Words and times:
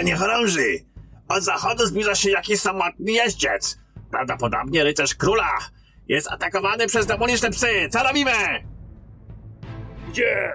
Panie 0.00 0.16
chorąży, 0.16 0.84
od 1.28 1.42
zachodu 1.44 1.86
zbliża 1.86 2.14
się 2.14 2.30
jakiś 2.30 2.60
samotny 2.60 3.12
jeździec. 3.12 3.78
Prawdopodobnie 4.10 4.84
rycerz 4.84 5.14
króla. 5.14 5.58
Jest 6.08 6.28
atakowany 6.32 6.86
przez 6.86 7.06
demoniczne 7.06 7.50
psy. 7.50 7.88
Co 7.90 8.02
robimy? 8.02 8.30
Gdzie? 10.08 10.52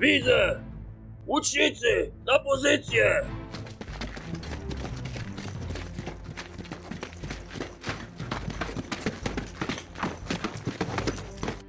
Widzę! 0.00 0.60
Łucznicy! 1.26 2.12
Na 2.26 2.38
pozycję! 2.38 3.26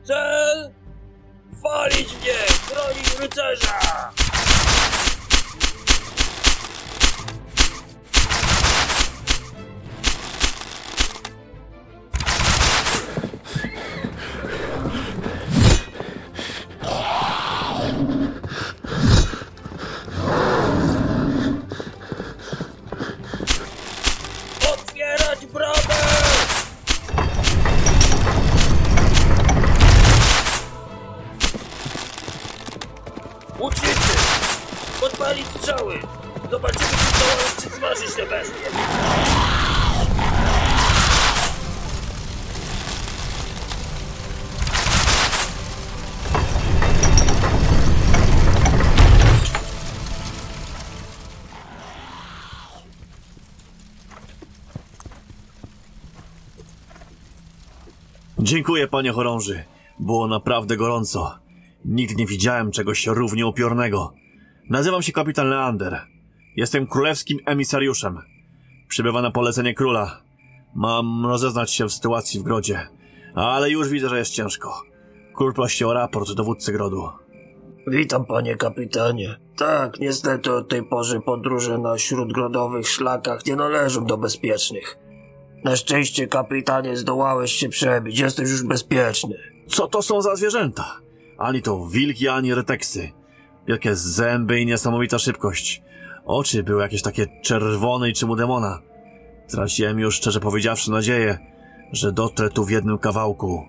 Cel! 0.03 0.73
Walić 1.63 2.15
mnie! 2.21 2.37
Bronić 2.69 3.19
rycerza! 3.19 4.22
Dziękuję, 58.43 58.87
panie 58.87 59.11
chorąży. 59.11 59.63
Było 59.99 60.27
naprawdę 60.27 60.77
gorąco. 60.77 61.35
Nigdy 61.85 62.15
nie 62.15 62.25
widziałem 62.25 62.71
czegoś 62.71 63.07
równie 63.07 63.47
upiornego. 63.47 64.13
Nazywam 64.69 65.01
się 65.01 65.11
kapitan 65.11 65.49
Leander. 65.49 66.01
Jestem 66.55 66.87
królewskim 66.87 67.39
emisariuszem. 67.45 68.19
Przybywa 68.87 69.21
na 69.21 69.31
polecenie 69.31 69.73
króla. 69.73 70.21
Mam 70.75 71.25
rozeznać 71.25 71.73
się 71.73 71.85
w 71.85 71.93
sytuacji 71.93 72.39
w 72.39 72.43
grodzie. 72.43 72.87
Ale 73.35 73.69
już 73.69 73.89
widzę, 73.89 74.09
że 74.09 74.17
jest 74.17 74.33
ciężko. 74.33 74.81
Król 75.35 75.53
prosi 75.53 75.85
o 75.85 75.93
raport 75.93 76.31
dowódcy 76.31 76.71
grodu. 76.71 77.09
Witam, 77.87 78.25
panie 78.25 78.55
kapitanie. 78.55 79.35
Tak, 79.57 79.99
niestety 79.99 80.53
od 80.53 80.69
tej 80.69 80.83
pory 80.83 81.21
podróże 81.21 81.77
na 81.77 81.97
śródgrodowych 81.97 82.87
szlakach 82.87 83.45
nie 83.45 83.55
należą 83.55 84.05
do 84.05 84.17
bezpiecznych. 84.17 85.02
Na 85.63 85.75
szczęście, 85.75 86.27
kapitanie, 86.27 86.97
zdołałeś 86.97 87.51
się 87.51 87.69
przebić. 87.69 88.19
Jesteś 88.19 88.49
już 88.49 88.63
bezpieczny. 88.63 89.35
Co 89.67 89.87
to 89.87 90.01
są 90.01 90.21
za 90.21 90.35
zwierzęta? 90.35 90.99
Ani 91.37 91.61
to 91.61 91.87
wilki, 91.87 92.27
ani 92.27 92.53
reteksy. 92.53 93.11
Wielkie 93.67 93.95
zęby 93.95 94.59
i 94.59 94.65
niesamowita 94.65 95.19
szybkość. 95.19 95.83
Oczy 96.25 96.63
były 96.63 96.81
jakieś 96.81 97.01
takie 97.01 97.27
czerwone 97.43 98.09
i 98.09 98.13
czym 98.13 98.29
u 98.29 98.35
demona. 98.35 98.79
Traciłem 99.47 99.99
już, 99.99 100.15
szczerze 100.15 100.39
powiedziawszy, 100.39 100.91
nadzieję, 100.91 101.37
że 101.91 102.11
dotrę 102.11 102.49
tu 102.49 102.65
w 102.65 102.71
jednym 102.71 102.97
kawałku. 102.97 103.67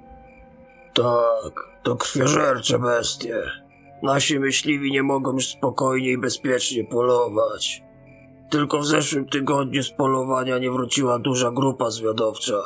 Tak, 0.94 1.54
to 1.82 1.96
krwiożercze 1.96 2.78
bestie. 2.78 3.36
Nasi 4.02 4.38
myśliwi 4.38 4.92
nie 4.92 5.02
mogą 5.02 5.32
już 5.32 5.46
spokojnie 5.46 6.10
i 6.10 6.18
bezpiecznie 6.18 6.84
polować. 6.84 7.83
Tylko 8.50 8.78
w 8.78 8.86
zeszłym 8.86 9.28
tygodniu 9.28 9.82
z 9.82 9.90
polowania 9.90 10.58
nie 10.58 10.70
wróciła 10.70 11.18
duża 11.18 11.50
grupa 11.50 11.90
zwiadowcza. 11.90 12.60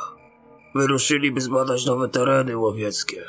Wyruszyli, 0.75 1.33
by 1.33 1.41
zbadać 1.41 1.87
nowe 1.87 2.09
tereny 2.09 2.57
łowieckie. 2.57 3.23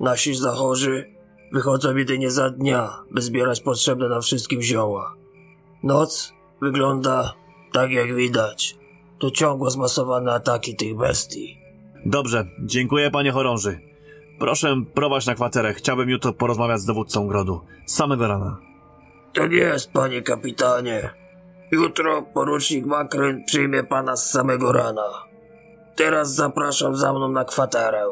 Nasi 0.00 0.34
zachorzy 0.34 1.14
wychodzą 1.52 1.96
jedynie 1.96 2.30
za 2.30 2.50
dnia, 2.50 2.90
by 3.10 3.20
zbierać 3.20 3.60
potrzebne 3.60 4.08
nam 4.08 4.22
wszystkim 4.22 4.62
zioła. 4.62 5.14
Noc 5.82 6.32
wygląda 6.60 7.34
tak 7.72 7.90
jak 7.90 8.14
widać. 8.14 8.76
To 9.18 9.30
ciągło 9.30 9.70
zmasowane 9.70 10.32
ataki 10.32 10.76
tych 10.76 10.96
bestii. 10.96 11.58
Dobrze, 12.06 12.46
dziękuję 12.64 13.10
panie 13.10 13.32
chorąży. 13.32 13.80
Proszę 14.38 14.82
prowadź 14.94 15.26
na 15.26 15.34
kwaterę. 15.34 15.74
Chciałbym 15.74 16.10
jutro 16.10 16.32
porozmawiać 16.32 16.80
z 16.80 16.84
dowódcą 16.84 17.28
grodu. 17.28 17.60
Samego 17.86 18.28
rana. 18.28 18.58
Tak 19.32 19.52
jest, 19.52 19.92
panie 19.92 20.22
kapitanie. 20.22 21.21
Jutro 21.72 22.22
porucznik 22.22 22.86
Makryn 22.86 23.44
przyjmie 23.44 23.84
pana 23.84 24.16
z 24.16 24.30
samego 24.30 24.72
rana. 24.72 25.08
Teraz 25.96 26.34
zapraszam 26.34 26.96
za 26.96 27.12
mną 27.12 27.28
na 27.28 27.44
kwaterę. 27.44 28.06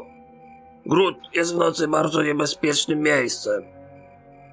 Gród 0.87 1.17
jest 1.35 1.55
w 1.55 1.59
nocy 1.59 1.89
bardzo 1.89 2.23
niebezpiecznym 2.23 3.01
miejscem. 3.01 3.63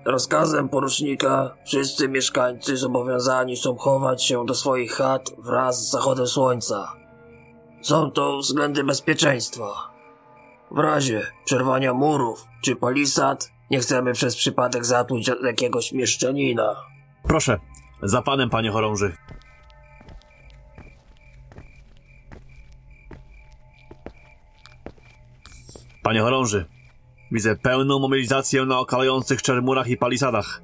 Rozkazem 0.05 0.69
porucznika 0.69 1.55
wszyscy 1.65 2.09
mieszkańcy 2.09 2.77
zobowiązani 2.77 3.57
są 3.57 3.77
chować 3.77 4.23
się 4.23 4.45
do 4.45 4.55
swoich 4.55 4.91
chat 4.91 5.29
wraz 5.37 5.87
z 5.87 5.91
zachodem 5.91 6.27
słońca. 6.27 6.93
Są 7.81 8.11
to 8.11 8.37
względy 8.37 8.83
bezpieczeństwa. 8.83 9.67
W 10.71 10.79
razie 10.79 11.21
przerwania 11.45 11.93
murów 11.93 12.45
czy 12.63 12.75
palisad 12.75 13.51
nie 13.71 13.79
chcemy 13.79 14.13
przez 14.13 14.35
przypadek 14.35 14.85
zatłuć 14.85 15.31
jakiegoś 15.43 15.91
mieszczanina. 15.91 16.75
Proszę, 17.23 17.59
za 18.03 18.21
panem, 18.21 18.49
panie 18.49 18.71
chorąży. 18.71 19.15
Panie 26.03 26.21
chorąży, 26.21 26.65
widzę 27.31 27.55
pełną 27.55 27.99
mobilizację 27.99 28.65
na 28.65 28.79
okalających 28.79 29.41
czermurach 29.41 29.87
i 29.87 29.97
palisadach. 29.97 30.61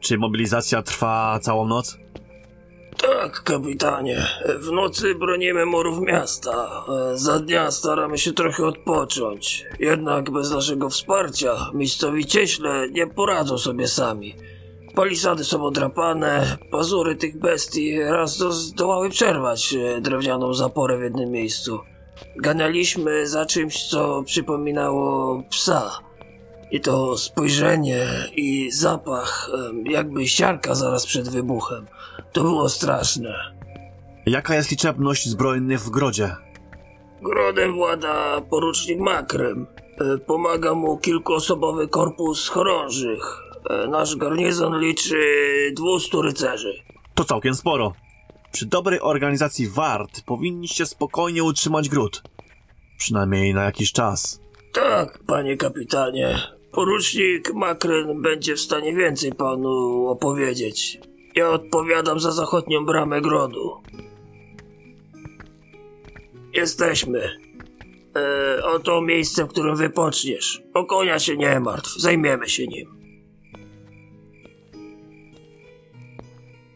Czy 0.00 0.18
mobilizacja 0.18 0.82
trwa 0.82 1.38
całą 1.42 1.66
noc? 1.66 1.98
Tak, 2.98 3.42
kapitanie. 3.42 4.26
W 4.60 4.72
nocy 4.72 5.14
bronimy 5.14 5.66
murów 5.66 6.00
miasta. 6.00 6.84
Za 7.14 7.38
dnia 7.38 7.70
staramy 7.70 8.18
się 8.18 8.32
trochę 8.32 8.66
odpocząć. 8.66 9.64
Jednak 9.78 10.30
bez 10.30 10.50
naszego 10.50 10.88
wsparcia 10.88 11.70
miejscowi 11.74 12.26
cieśle 12.26 12.90
nie 12.90 13.06
poradzą 13.06 13.58
sobie 13.58 13.88
sami. 13.88 14.34
Palisady 14.98 15.44
są 15.44 15.64
odrapane, 15.64 16.56
pazury 16.70 17.16
tych 17.16 17.38
bestii 17.38 18.02
raz 18.02 18.38
do, 18.38 18.52
zdołały 18.52 19.10
przerwać 19.10 19.74
e, 19.74 20.00
drewnianą 20.00 20.54
zaporę 20.54 20.98
w 20.98 21.02
jednym 21.02 21.30
miejscu. 21.30 21.80
Ganialiśmy 22.36 23.26
za 23.26 23.46
czymś, 23.46 23.88
co 23.88 24.22
przypominało 24.22 25.42
psa. 25.50 25.98
I 26.70 26.80
to 26.80 27.18
spojrzenie 27.18 28.06
i 28.36 28.70
zapach, 28.70 29.50
em, 29.70 29.86
jakby 29.86 30.28
siarka 30.28 30.74
zaraz 30.74 31.06
przed 31.06 31.28
wybuchem. 31.28 31.86
To 32.32 32.42
było 32.42 32.68
straszne. 32.68 33.34
Jaka 34.26 34.54
jest 34.54 34.70
liczebność 34.70 35.28
zbrojnych 35.28 35.80
w 35.80 35.90
grodzie? 35.90 36.36
Grodem 37.22 37.74
włada 37.74 38.40
porucznik 38.50 39.00
Makrem. 39.00 39.66
E, 40.00 40.18
Pomaga 40.18 40.74
mu 40.74 40.98
kilkuosobowy 40.98 41.88
korpus 41.88 42.48
chorążych. 42.48 43.47
Nasz 43.88 44.16
garnizon 44.16 44.80
liczy 44.80 45.16
200 45.76 46.22
rycerzy. 46.22 46.82
To 47.14 47.24
całkiem 47.24 47.54
sporo. 47.54 47.92
Przy 48.52 48.66
dobrej 48.66 49.00
organizacji 49.00 49.68
wart 49.68 50.22
powinniście 50.26 50.86
spokojnie 50.86 51.44
utrzymać 51.44 51.88
gród. 51.88 52.22
Przynajmniej 52.98 53.54
na 53.54 53.64
jakiś 53.64 53.92
czas. 53.92 54.40
Tak, 54.72 55.18
panie 55.26 55.56
kapitanie. 55.56 56.38
Porucznik 56.72 57.54
Makryn 57.54 58.22
będzie 58.22 58.54
w 58.54 58.60
stanie 58.60 58.94
więcej 58.94 59.32
panu 59.32 60.06
opowiedzieć. 60.06 61.00
Ja 61.34 61.50
odpowiadam 61.50 62.20
za 62.20 62.32
zachodnią 62.32 62.86
bramę 62.86 63.20
grodu. 63.20 63.82
Jesteśmy. 66.52 67.30
E, 68.16 68.64
oto 68.64 69.00
miejsce, 69.00 69.44
w 69.44 69.48
którym 69.48 69.76
wypoczniesz. 69.76 70.62
O 70.74 70.84
konia 70.84 71.18
się 71.18 71.36
nie 71.36 71.60
martw, 71.60 71.94
zajmiemy 72.00 72.48
się 72.48 72.66
nim. 72.66 72.97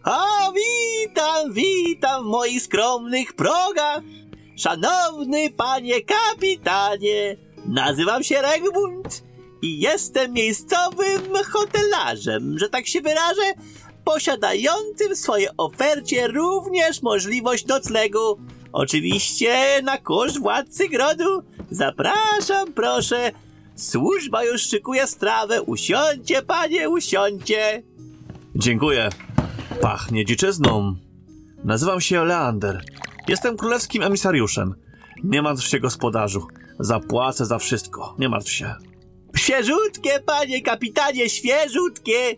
A 0.05 0.51
witam, 0.55 1.53
witam 1.53 2.25
w 2.25 2.27
moich 2.27 2.63
skromnych 2.63 3.33
progach. 3.33 4.01
Szanowny 4.57 5.51
panie 5.51 5.95
kapitanie, 6.01 7.37
nazywam 7.67 8.23
się 8.23 8.43
Regmund 8.43 9.23
i 9.63 9.81
jestem 9.81 10.33
miejscowym 10.33 11.35
hotelarzem, 11.53 12.59
że 12.59 12.69
tak 12.69 12.87
się 12.87 13.01
wyrażę, 13.01 13.55
posiadającym 14.05 15.15
w 15.15 15.19
swojej 15.19 15.49
ofercie 15.57 16.29
również 16.29 17.03
możliwość 17.03 17.67
noclegu. 17.67 18.39
Oczywiście 18.73 19.83
na 19.83 19.99
koszt 19.99 20.41
władcy 20.41 20.89
grodu. 20.89 21.43
Zapraszam, 21.71 22.73
proszę. 22.73 23.33
Służba 23.77 24.45
już 24.45 24.63
szykuje 24.63 25.07
strawę. 25.07 25.63
Usiądźcie, 25.63 26.43
panie, 26.43 26.89
usiądźcie. 26.89 27.83
Dziękuję. 28.55 29.09
Pachnie 29.81 30.25
dziczyzną. 30.25 30.97
Nazywam 31.65 32.01
się 32.01 32.25
Leander. 32.25 32.85
Jestem 33.29 33.57
królewskim 33.57 34.03
emisariuszem. 34.03 34.75
Nie 35.25 35.43
martw 35.43 35.69
się, 35.69 35.81
gospodarzu. 35.81 36.47
Zapłacę 36.79 37.47
za 37.47 37.59
wszystko. 37.59 38.17
Nie 38.19 38.29
martw 38.29 38.51
się. 38.51 38.75
Świeżutkie, 39.37 40.21
panie 40.27 40.63
kapitanie, 40.63 41.31
świeżutkie. 41.31 42.35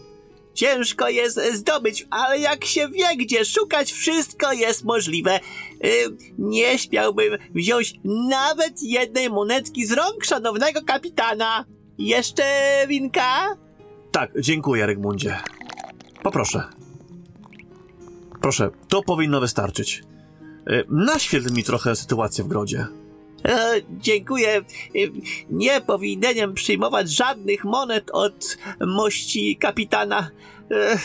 Ciężko 0.54 1.08
jest 1.08 1.40
zdobyć, 1.52 2.06
ale 2.10 2.38
jak 2.38 2.64
się 2.64 2.88
wie, 2.88 3.16
gdzie 3.16 3.44
szukać, 3.44 3.92
wszystko 3.92 4.52
jest 4.52 4.84
możliwe. 4.84 5.40
Yy, 5.80 5.90
nie 6.38 6.78
śmiałbym 6.78 7.38
wziąć 7.54 7.94
nawet 8.28 8.82
jednej 8.82 9.30
monetki 9.30 9.86
z 9.86 9.92
rąk 9.92 10.24
szanownego 10.24 10.80
kapitana. 10.86 11.64
Jeszcze 11.98 12.44
winka? 12.88 13.56
Tak, 14.12 14.32
dziękuję, 14.40 14.86
Rygmundzie. 14.86 15.36
Poproszę. 16.22 16.83
Proszę, 18.44 18.70
to 18.88 19.02
powinno 19.02 19.40
wystarczyć. 19.40 20.02
Y, 20.70 20.84
Naświetl 20.88 21.52
mi 21.52 21.64
trochę 21.64 21.96
sytuację 21.96 22.44
w 22.44 22.48
grodzie. 22.48 22.86
E, 23.44 23.80
dziękuję. 23.90 24.56
E, 24.56 24.62
Nie 25.50 25.80
powinienem 25.80 26.54
przyjmować 26.54 27.10
żadnych 27.10 27.64
monet 27.64 28.10
od 28.12 28.58
mości 28.86 29.56
kapitana. 29.56 30.30
E, 30.70 30.98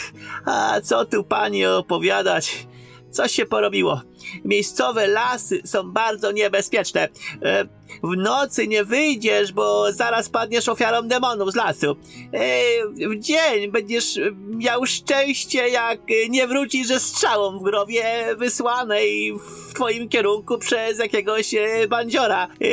a 0.46 0.82
co 0.82 1.06
tu 1.06 1.24
panie 1.24 1.72
opowiadać? 1.72 2.68
Co 3.12 3.28
się 3.28 3.46
porobiło? 3.46 4.02
Miejscowe 4.46 5.08
lasy 5.08 5.62
są 5.66 5.92
bardzo 5.92 6.32
niebezpieczne. 6.32 7.08
E, 7.42 7.66
w 8.04 8.18
nocy 8.18 8.68
nie 8.68 8.84
wyjdziesz, 8.84 9.52
bo 9.54 9.94
zaraz 9.94 10.30
padniesz 10.30 10.70
ofiarą 10.70 11.02
demonów 11.02 11.52
z 11.52 11.56
lasu. 11.56 11.96
E, 12.34 13.08
w 13.10 13.20
dzień 13.20 13.72
będziesz 13.72 14.20
miał 14.50 14.86
szczęście, 14.86 15.70
jak 15.70 16.00
nie 16.30 16.48
wrócisz 16.48 16.88
ze 16.88 17.00
strzałą 17.00 17.60
w 17.60 17.64
grobie 17.64 18.04
wysłanej 18.38 19.34
w 19.34 19.74
twoim 19.74 20.10
kierunku 20.10 20.58
przez 20.58 21.00
jakiegoś 21.00 21.56
bandziora. 21.90 22.48
E, 22.48 22.68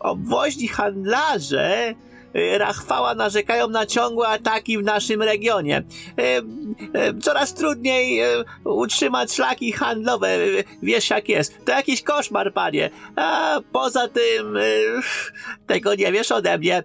obwoźni 0.00 0.68
handlarze 0.68 1.94
Rachwała 2.58 3.14
narzekają 3.14 3.68
na 3.68 3.86
ciągłe 3.86 4.28
ataki 4.28 4.78
w 4.78 4.82
naszym 4.82 5.22
regionie. 5.22 5.76
E, 5.76 6.42
e, 6.92 7.14
Coraz 7.22 7.54
trudniej 7.54 8.20
utrzymać 8.64 9.32
szlaki 9.32 9.72
handlowe. 9.72 10.38
Wiesz 10.82 11.10
jak 11.10 11.28
jest. 11.28 11.64
To 11.64 11.72
jakiś 11.72 12.02
koszmar, 12.02 12.52
panie. 12.52 12.90
A 13.16 13.60
poza 13.72 14.08
tym, 14.08 14.58
tego 15.66 15.94
nie 15.94 16.12
wiesz 16.12 16.32
ode 16.32 16.58
mnie. 16.58 16.82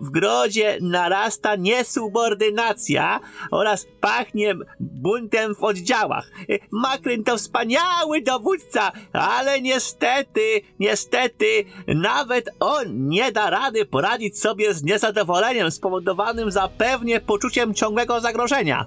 W 0.00 0.10
grodzie 0.10 0.78
narasta 0.80 1.56
niesubordynacja 1.56 3.20
oraz 3.50 3.86
pachnie 4.00 4.54
buntem 4.80 5.54
w 5.54 5.64
oddziałach. 5.64 6.30
Makryn 6.70 7.24
to 7.24 7.36
wspaniały 7.36 8.20
dowódca, 8.20 8.92
ale 9.12 9.60
niestety, 9.60 10.60
niestety, 10.78 11.64
nawet 11.86 12.50
on 12.60 13.08
nie 13.08 13.32
da 13.32 13.50
rady 13.50 13.86
poradzić 13.86 14.40
sobie 14.40 14.74
z 14.74 14.83
niezadowoleniem 14.84 15.70
spowodowanym 15.70 16.50
zapewnie 16.50 17.20
poczuciem 17.20 17.74
ciągłego 17.74 18.20
zagrożenia. 18.20 18.86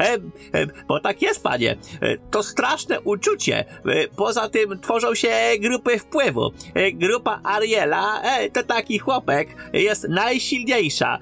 E, 0.00 0.14
e, 0.14 0.66
bo 0.88 1.00
tak 1.00 1.22
jest, 1.22 1.42
panie. 1.42 1.76
E, 2.00 2.16
to 2.30 2.42
straszne 2.42 3.00
uczucie. 3.00 3.58
E, 3.58 4.08
poza 4.16 4.48
tym 4.48 4.80
tworzą 4.80 5.14
się 5.14 5.30
grupy 5.60 5.98
wpływu. 5.98 6.52
E, 6.74 6.92
grupa 6.92 7.40
Ariela, 7.44 8.22
e, 8.22 8.50
to 8.50 8.62
taki 8.62 8.98
chłopek, 8.98 9.48
jest 9.72 10.08
najsilniejsza. 10.08 11.18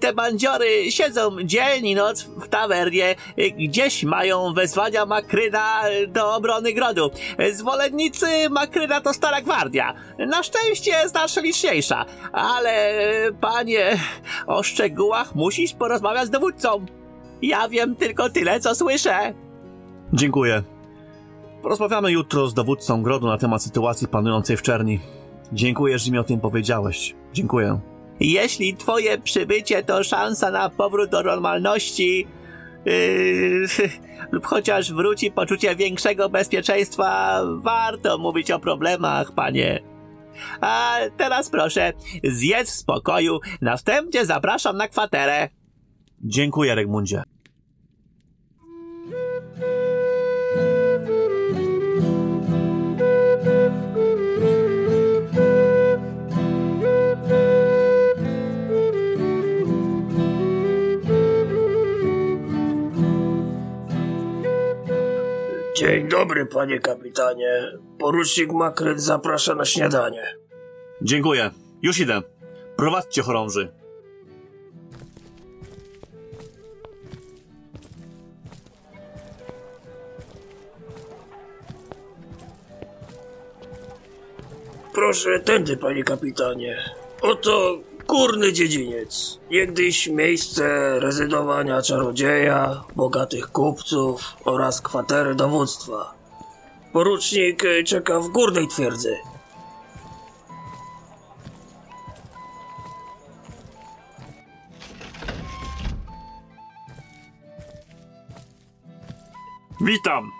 Te 0.00 0.12
bandziory 0.12 0.92
siedzą 0.92 1.36
dzień 1.44 1.86
i 1.86 1.94
noc 1.94 2.22
w 2.22 2.48
tawernie. 2.48 3.14
Gdzieś 3.58 4.04
mają 4.04 4.54
wezwania 4.54 5.06
Makryna 5.06 5.82
do 6.08 6.34
obrony 6.34 6.72
grodu. 6.72 7.10
Zwolennicy 7.52 8.50
Makryna 8.50 9.00
to 9.00 9.14
stara 9.14 9.40
gwardia. 9.40 9.94
Na 10.18 10.42
szczęście 10.42 10.90
jest 10.90 11.14
nasza 11.14 11.40
liczniejsza. 11.40 12.04
Ale, 12.32 13.02
panie, 13.40 13.98
o 14.46 14.62
szczegółach 14.62 15.34
musisz 15.34 15.72
porozmawiać 15.72 16.26
z 16.26 16.30
dowódcą. 16.30 16.86
Ja 17.42 17.68
wiem 17.68 17.96
tylko 17.96 18.30
tyle, 18.30 18.60
co 18.60 18.74
słyszę. 18.74 19.34
Dziękuję. 20.12 20.62
Porozmawiamy 21.62 22.12
jutro 22.12 22.48
z 22.48 22.54
dowódcą 22.54 23.02
grodu 23.02 23.26
na 23.26 23.38
temat 23.38 23.62
sytuacji 23.62 24.08
panującej 24.08 24.56
w 24.56 24.62
Czerni. 24.62 25.00
Dziękuję, 25.52 25.98
że 25.98 26.10
mi 26.10 26.18
o 26.18 26.24
tym 26.24 26.40
powiedziałeś. 26.40 27.14
Dziękuję. 27.32 27.80
Jeśli 28.20 28.76
twoje 28.76 29.18
przybycie 29.18 29.82
to 29.82 30.04
szansa 30.04 30.50
na 30.50 30.70
powrót 30.70 31.10
do 31.10 31.22
normalności, 31.22 32.26
yy, 32.84 33.66
lub 34.32 34.46
chociaż 34.46 34.92
wróci 34.92 35.30
poczucie 35.30 35.76
większego 35.76 36.28
bezpieczeństwa, 36.28 37.40
warto 37.56 38.18
mówić 38.18 38.50
o 38.50 38.58
problemach, 38.58 39.32
panie. 39.32 39.82
A 40.60 40.96
teraz 41.16 41.50
proszę, 41.50 41.92
zjedz 42.24 42.70
w 42.70 42.74
spokoju, 42.74 43.40
następnie 43.60 44.26
zapraszam 44.26 44.76
na 44.76 44.88
kwaterę. 44.88 45.48
Dziękuję, 46.22 46.74
Rygmundzie. 46.74 47.22
Dzień 65.76 66.08
dobry, 66.08 66.46
panie 66.46 66.78
kapitanie. 66.78 67.72
Porucznik 67.98 68.52
Makryn 68.52 68.98
zaprasza 68.98 69.54
na 69.54 69.64
śniadanie. 69.64 70.22
Dziękuję. 71.02 71.50
Już 71.82 72.00
idę. 72.00 72.22
Prowadźcie 72.76 73.22
chorąży. 73.22 73.77
Proszę, 84.98 85.40
tędy, 85.40 85.76
panie 85.76 86.04
kapitanie. 86.04 86.76
Oto 87.22 87.78
górny 88.06 88.52
dziedziniec. 88.52 89.38
Niegdyś 89.50 90.06
miejsce 90.06 90.94
rezydowania 91.00 91.82
czarodzieja, 91.82 92.84
bogatych 92.96 93.46
kupców 93.46 94.22
oraz 94.44 94.80
kwatery 94.80 95.34
dowództwa. 95.34 96.14
Porucznik 96.92 97.64
czeka 97.86 98.20
w 98.20 98.28
górnej 98.28 98.68
twierdzy. 98.68 99.16
Witam! 109.80 110.30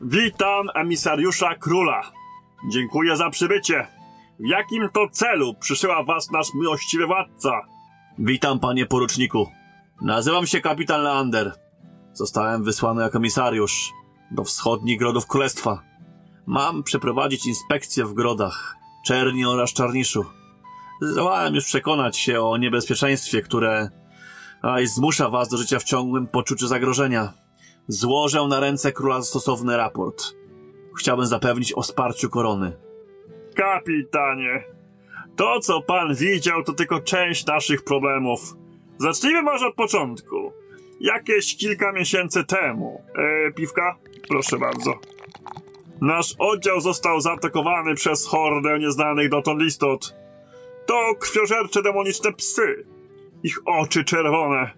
Witam 0.00 0.68
emisariusza 0.74 1.54
króla. 1.54 2.12
Dziękuję 2.68 3.16
za 3.16 3.30
przybycie. 3.30 3.99
W 4.40 4.48
jakim 4.48 4.88
to 4.92 5.08
celu 5.12 5.54
przysyła 5.54 6.02
was 6.02 6.30
nasz 6.30 6.54
miłościwy 6.54 7.06
władca? 7.06 7.60
Witam, 8.18 8.60
panie 8.60 8.86
poruczniku. 8.86 9.46
Nazywam 10.02 10.46
się 10.46 10.60
kapitan 10.60 11.02
Leander. 11.02 11.52
Zostałem 12.12 12.64
wysłany 12.64 13.02
jako 13.02 13.18
emisariusz 13.18 13.90
do 14.30 14.44
wschodnich 14.44 14.98
grodów 14.98 15.26
królestwa. 15.26 15.82
Mam 16.46 16.82
przeprowadzić 16.82 17.46
inspekcję 17.46 18.04
w 18.04 18.14
grodach 18.14 18.76
Czerni 19.06 19.44
oraz 19.44 19.72
Czarniszu. 19.72 20.24
Zdołałem 21.02 21.54
już 21.54 21.64
przekonać 21.64 22.18
się 22.18 22.40
o 22.42 22.56
niebezpieczeństwie, 22.56 23.42
które 23.42 23.90
aj, 24.62 24.86
zmusza 24.86 25.28
was 25.28 25.48
do 25.48 25.56
życia 25.56 25.78
w 25.78 25.84
ciągłym 25.84 26.26
poczuciu 26.26 26.66
zagrożenia. 26.66 27.32
Złożę 27.88 28.46
na 28.48 28.60
ręce 28.60 28.92
króla 28.92 29.22
stosowny 29.22 29.76
raport. 29.76 30.34
Chciałbym 30.98 31.26
zapewnić 31.26 31.72
o 31.72 31.82
wsparciu 31.82 32.30
korony. 32.30 32.89
Kapitanie, 33.54 34.64
to 35.36 35.60
co 35.60 35.82
pan 35.82 36.14
widział 36.14 36.62
to 36.62 36.72
tylko 36.72 37.00
część 37.00 37.46
naszych 37.46 37.84
problemów. 37.84 38.40
Zacznijmy 38.98 39.42
może 39.42 39.66
od 39.66 39.74
początku. 39.74 40.52
Jakieś 41.00 41.56
kilka 41.56 41.92
miesięcy 41.92 42.44
temu. 42.44 43.04
E, 43.14 43.52
piwka? 43.52 43.96
Proszę 44.28 44.58
bardzo. 44.58 44.98
Nasz 46.00 46.34
oddział 46.38 46.80
został 46.80 47.20
zaatakowany 47.20 47.94
przez 47.94 48.26
hordę 48.26 48.78
nieznanych 48.78 49.28
dotąd 49.28 49.62
istot. 49.62 50.14
To 50.86 51.14
krwiożercze 51.20 51.82
demoniczne 51.82 52.32
psy. 52.32 52.86
Ich 53.42 53.58
oczy 53.64 54.04
czerwone. 54.04 54.70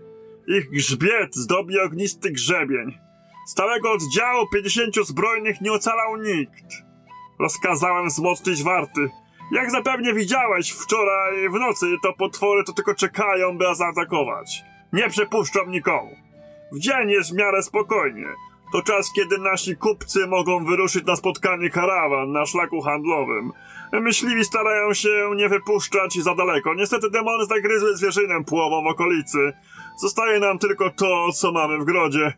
Ich 0.48 0.70
grzbiet 0.70 1.34
zdobi 1.34 1.80
ognisty 1.80 2.30
grzebień. 2.30 2.98
Z 3.46 3.54
całego 3.54 3.92
oddziału 3.92 4.46
50 4.52 4.94
zbrojnych 5.06 5.60
nie 5.60 5.72
ocalał 5.72 6.16
nikt. 6.16 6.91
Rozkazałem 7.38 8.08
wzmocnić 8.08 8.62
warty. 8.62 9.10
Jak 9.52 9.70
zapewne 9.70 10.12
widziałeś 10.12 10.70
wczoraj 10.70 11.48
w 11.48 11.52
nocy, 11.52 11.86
to 12.02 12.12
potwory 12.12 12.64
to 12.64 12.72
tylko 12.72 12.94
czekają, 12.94 13.58
by 13.58 13.64
zaatakować. 13.74 14.62
Nie 14.92 15.08
przepuszczą 15.08 15.66
nikomu. 15.66 16.16
W 16.72 16.78
dzień 16.78 17.10
jest 17.10 17.32
w 17.32 17.36
miarę 17.36 17.62
spokojnie. 17.62 18.26
To 18.72 18.82
czas, 18.82 19.12
kiedy 19.16 19.38
nasi 19.38 19.76
kupcy 19.76 20.26
mogą 20.26 20.64
wyruszyć 20.64 21.06
na 21.06 21.16
spotkanie 21.16 21.70
karawan 21.70 22.32
na 22.32 22.46
szlaku 22.46 22.80
handlowym. 22.80 23.52
Myśliwi 23.92 24.44
starają 24.44 24.94
się 24.94 25.30
nie 25.36 25.48
wypuszczać 25.48 26.14
za 26.14 26.34
daleko. 26.34 26.74
Niestety 26.74 27.10
demony 27.10 27.44
zagryzły 27.44 27.96
zwierzynę 27.96 28.44
płową 28.44 28.84
w 28.84 28.86
okolicy. 28.86 29.52
Zostaje 29.96 30.40
nam 30.40 30.58
tylko 30.58 30.90
to, 30.90 31.32
co 31.32 31.52
mamy 31.52 31.78
w 31.78 31.84
grodzie. 31.84 32.32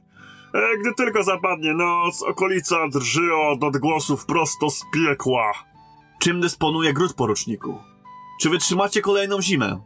E, 0.55 0.79
Gdy 0.79 0.95
tylko 0.95 1.23
zapadnie 1.23 1.75
noc, 1.75 2.23
okolica 2.23 2.89
drży 2.89 3.35
od 3.35 3.65
odgłosów 3.65 4.27
prosto 4.27 4.71
z 4.71 4.85
piekła. 4.93 5.53
Czym 6.23 6.41
dysponuje 6.41 6.93
gród, 6.93 7.15
poruczniku? 7.15 7.79
Czy 8.41 8.51
wytrzymacie 8.51 9.01
kolejną 9.01 9.43
zimę? 9.43 9.81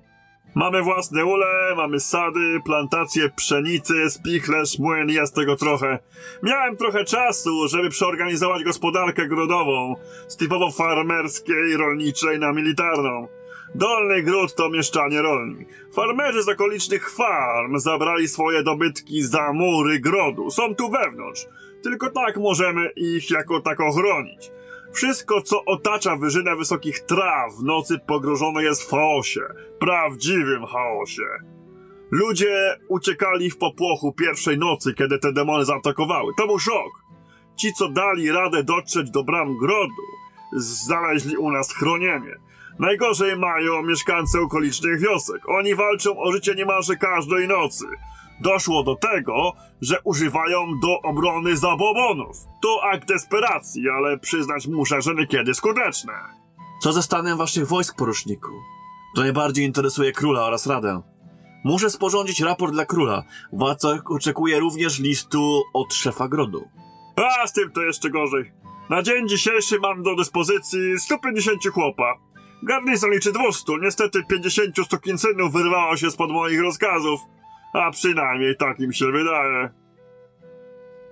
Mamy 0.55 0.83
własne 0.83 1.25
ule, 1.25 1.75
mamy 1.77 2.01
sady, 2.01 2.61
plantacje 2.65 3.31
pszenicy, 3.31 4.11
spichlerz, 4.11 4.79
młyn, 4.79 5.09
jest 5.09 5.35
tego 5.35 5.57
trochę. 5.57 5.99
Miałem 6.43 6.77
trochę 6.77 7.05
czasu, 7.05 7.69
żeby 7.69 7.91
przeorganizować 7.91 8.65
gospodarkę 8.65 9.29
grodową 9.29 9.95
z 10.29 10.37
typowo 10.37 10.71
farmerskiej, 10.71 11.77
rolniczej 11.77 12.39
na 12.39 12.53
militarną. 12.53 13.29
Dolny 13.75 14.23
gród 14.23 14.55
to 14.55 14.71
mieszczanie 14.71 15.23
rolni. 15.23 15.67
Farmerzy 15.93 16.43
z 16.43 16.49
okolicznych 16.49 17.11
farm 17.11 17.79
zabrali 17.79 18.29
swoje 18.29 18.63
dobytki 18.63 19.23
za 19.23 19.53
mury 19.53 20.01
grodu. 20.01 20.51
Są 20.51 20.75
tu 20.75 20.91
wewnątrz. 20.91 21.47
Tylko 21.83 22.11
tak 22.11 22.37
możemy 22.37 22.91
ich 22.97 23.31
jako 23.31 23.61
tako 23.61 23.93
chronić. 23.93 24.51
Wszystko, 24.93 25.43
co 25.43 25.65
otacza 25.65 26.17
wyżynę 26.17 26.57
wysokich 26.57 27.01
traw 27.01 27.55
w 27.55 27.65
nocy 27.65 27.99
pogrążone 28.07 28.63
jest 28.63 28.83
w 28.83 28.91
chaosie. 28.91 29.41
Prawdziwym 29.79 30.67
chaosie. 30.67 31.29
Ludzie 32.11 32.77
uciekali 32.89 33.51
w 33.51 33.59
popłochu 33.59 34.13
pierwszej 34.13 34.59
nocy, 34.59 34.95
kiedy 34.95 35.19
te 35.19 35.33
demony 35.33 35.65
zaatakowały. 35.65 36.33
To 36.37 36.47
był 36.47 36.59
szok. 36.59 36.93
Ci, 37.57 37.73
co 37.73 37.89
dali 37.89 38.31
radę 38.31 38.65
dotrzeć 38.65 39.11
do 39.11 39.25
bram 39.25 39.59
grodu, 39.59 40.03
znaleźli 40.57 41.37
u 41.37 41.51
nas 41.51 41.75
chronienie. 41.75 42.37
Najgorzej 42.79 43.37
mają 43.37 43.83
mieszkańcy 43.83 44.41
okolicznych 44.41 45.01
wiosek. 45.01 45.49
Oni 45.49 45.75
walczą 45.75 46.19
o 46.19 46.33
życie 46.33 46.55
niemalże 46.55 46.97
każdej 46.97 47.49
nocy. 47.49 47.85
Doszło 48.41 48.83
do 48.83 48.97
tego, 48.97 49.53
że 49.81 50.01
używają 50.05 50.81
do 50.83 51.01
obrony 51.01 51.57
zabobonów. 51.57 52.37
To 52.63 52.81
akt 52.93 53.09
desperacji, 53.09 53.85
ale 53.91 54.19
przyznać 54.19 54.67
muszę, 54.67 55.03
że 55.03 55.15
niekiedy 55.15 55.55
skuteczne. 55.55 56.13
Co 56.83 56.93
ze 56.93 57.03
stanem 57.03 57.39
waszych 57.39 57.67
wojsk, 57.67 57.97
poruczniku? 57.97 58.51
To 59.17 59.23
najbardziej 59.23 59.65
interesuje 59.65 60.13
króla 60.13 60.45
oraz 60.45 60.67
radę. 60.67 61.03
Muszę 61.65 61.91
sporządzić 61.91 62.41
raport 62.41 62.73
dla 62.73 62.87
króla. 62.87 63.23
Władca 63.53 63.89
oczekuje 64.05 64.61
również 64.61 64.99
listu 64.99 65.63
od 65.75 65.95
szefa 65.95 66.29
grodu. 66.29 66.69
A 67.43 67.47
z 67.47 67.53
tym 67.53 67.73
to 67.73 67.83
jeszcze 67.83 68.11
gorzej. 68.11 68.53
Na 68.91 69.03
dzień 69.03 69.29
dzisiejszy 69.29 69.79
mam 69.81 70.03
do 70.03 70.17
dyspozycji 70.17 70.99
150 70.99 71.67
chłopa. 71.67 72.15
Garnizon 72.63 73.11
liczy 73.11 73.33
200, 73.33 73.73
niestety 73.83 74.23
50 74.29 74.77
stokincynów 74.85 75.53
wyrwało 75.53 75.97
się 75.97 76.11
spod 76.11 76.31
moich 76.31 76.61
rozkazów. 76.61 77.21
A 77.73 77.91
przynajmniej 77.91 78.57
tak 78.57 78.81
im 78.81 78.93
się 78.93 79.07
wydaje. 79.13 79.71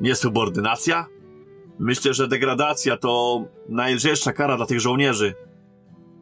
Niesubordynacja? 0.00 1.06
Myślę, 1.78 2.14
że 2.14 2.28
degradacja 2.28 2.96
to 2.96 3.44
najlżejsza 3.68 4.32
kara 4.32 4.56
dla 4.56 4.66
tych 4.66 4.80
żołnierzy. 4.80 5.34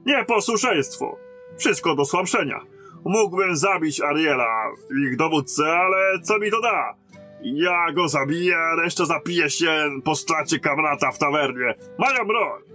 Nieposłuszeństwo. 0.06 1.18
Wszystko 1.58 1.94
do 1.94 2.04
słabszenia. 2.04 2.60
Mógłbym 3.04 3.56
zabić 3.56 4.00
Ariela, 4.00 4.70
ich 5.08 5.16
dowódcę, 5.16 5.78
ale 5.78 6.20
co 6.22 6.38
mi 6.38 6.50
to 6.50 6.60
da? 6.60 6.94
Ja 7.42 7.92
go 7.92 8.08
zabiję, 8.08 8.56
a 8.56 8.76
reszta 8.76 9.04
zapije 9.04 9.50
się 9.50 9.90
po 10.04 10.14
stracie 10.14 10.58
kamrata 10.58 11.10
w 11.12 11.18
tawernie. 11.18 11.74
Mają 11.98 12.24
broń. 12.24 12.73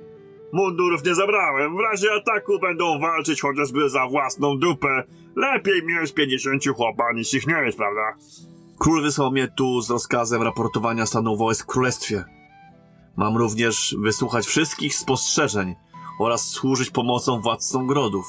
Mundurów 0.53 1.05
nie 1.05 1.15
zabrałem. 1.15 1.77
W 1.77 1.79
razie 1.79 2.07
ataku 2.13 2.59
będą 2.59 2.99
walczyć 2.99 3.41
chociażby 3.41 3.89
za 3.89 4.07
własną 4.07 4.57
dupę. 4.57 5.03
Lepiej 5.35 5.83
mieć 5.83 6.13
50 6.13 6.65
chłopa 6.75 7.13
niż 7.13 7.33
ich 7.33 7.47
nie 7.47 7.61
mieć, 7.61 7.75
prawda? 7.75 8.15
Król 8.79 9.01
wysłał 9.01 9.31
mnie 9.31 9.47
tu 9.47 9.81
z 9.81 9.89
rozkazem 9.89 10.41
raportowania 10.43 11.05
stanu 11.05 11.37
wojsk 11.37 11.63
w 11.63 11.67
królestwie. 11.67 12.23
Mam 13.17 13.37
również 13.37 13.95
wysłuchać 13.99 14.45
wszystkich 14.45 14.95
spostrzeżeń 14.95 15.75
oraz 16.19 16.47
służyć 16.47 16.89
pomocą 16.89 17.41
władcom 17.41 17.87
grodów. 17.87 18.25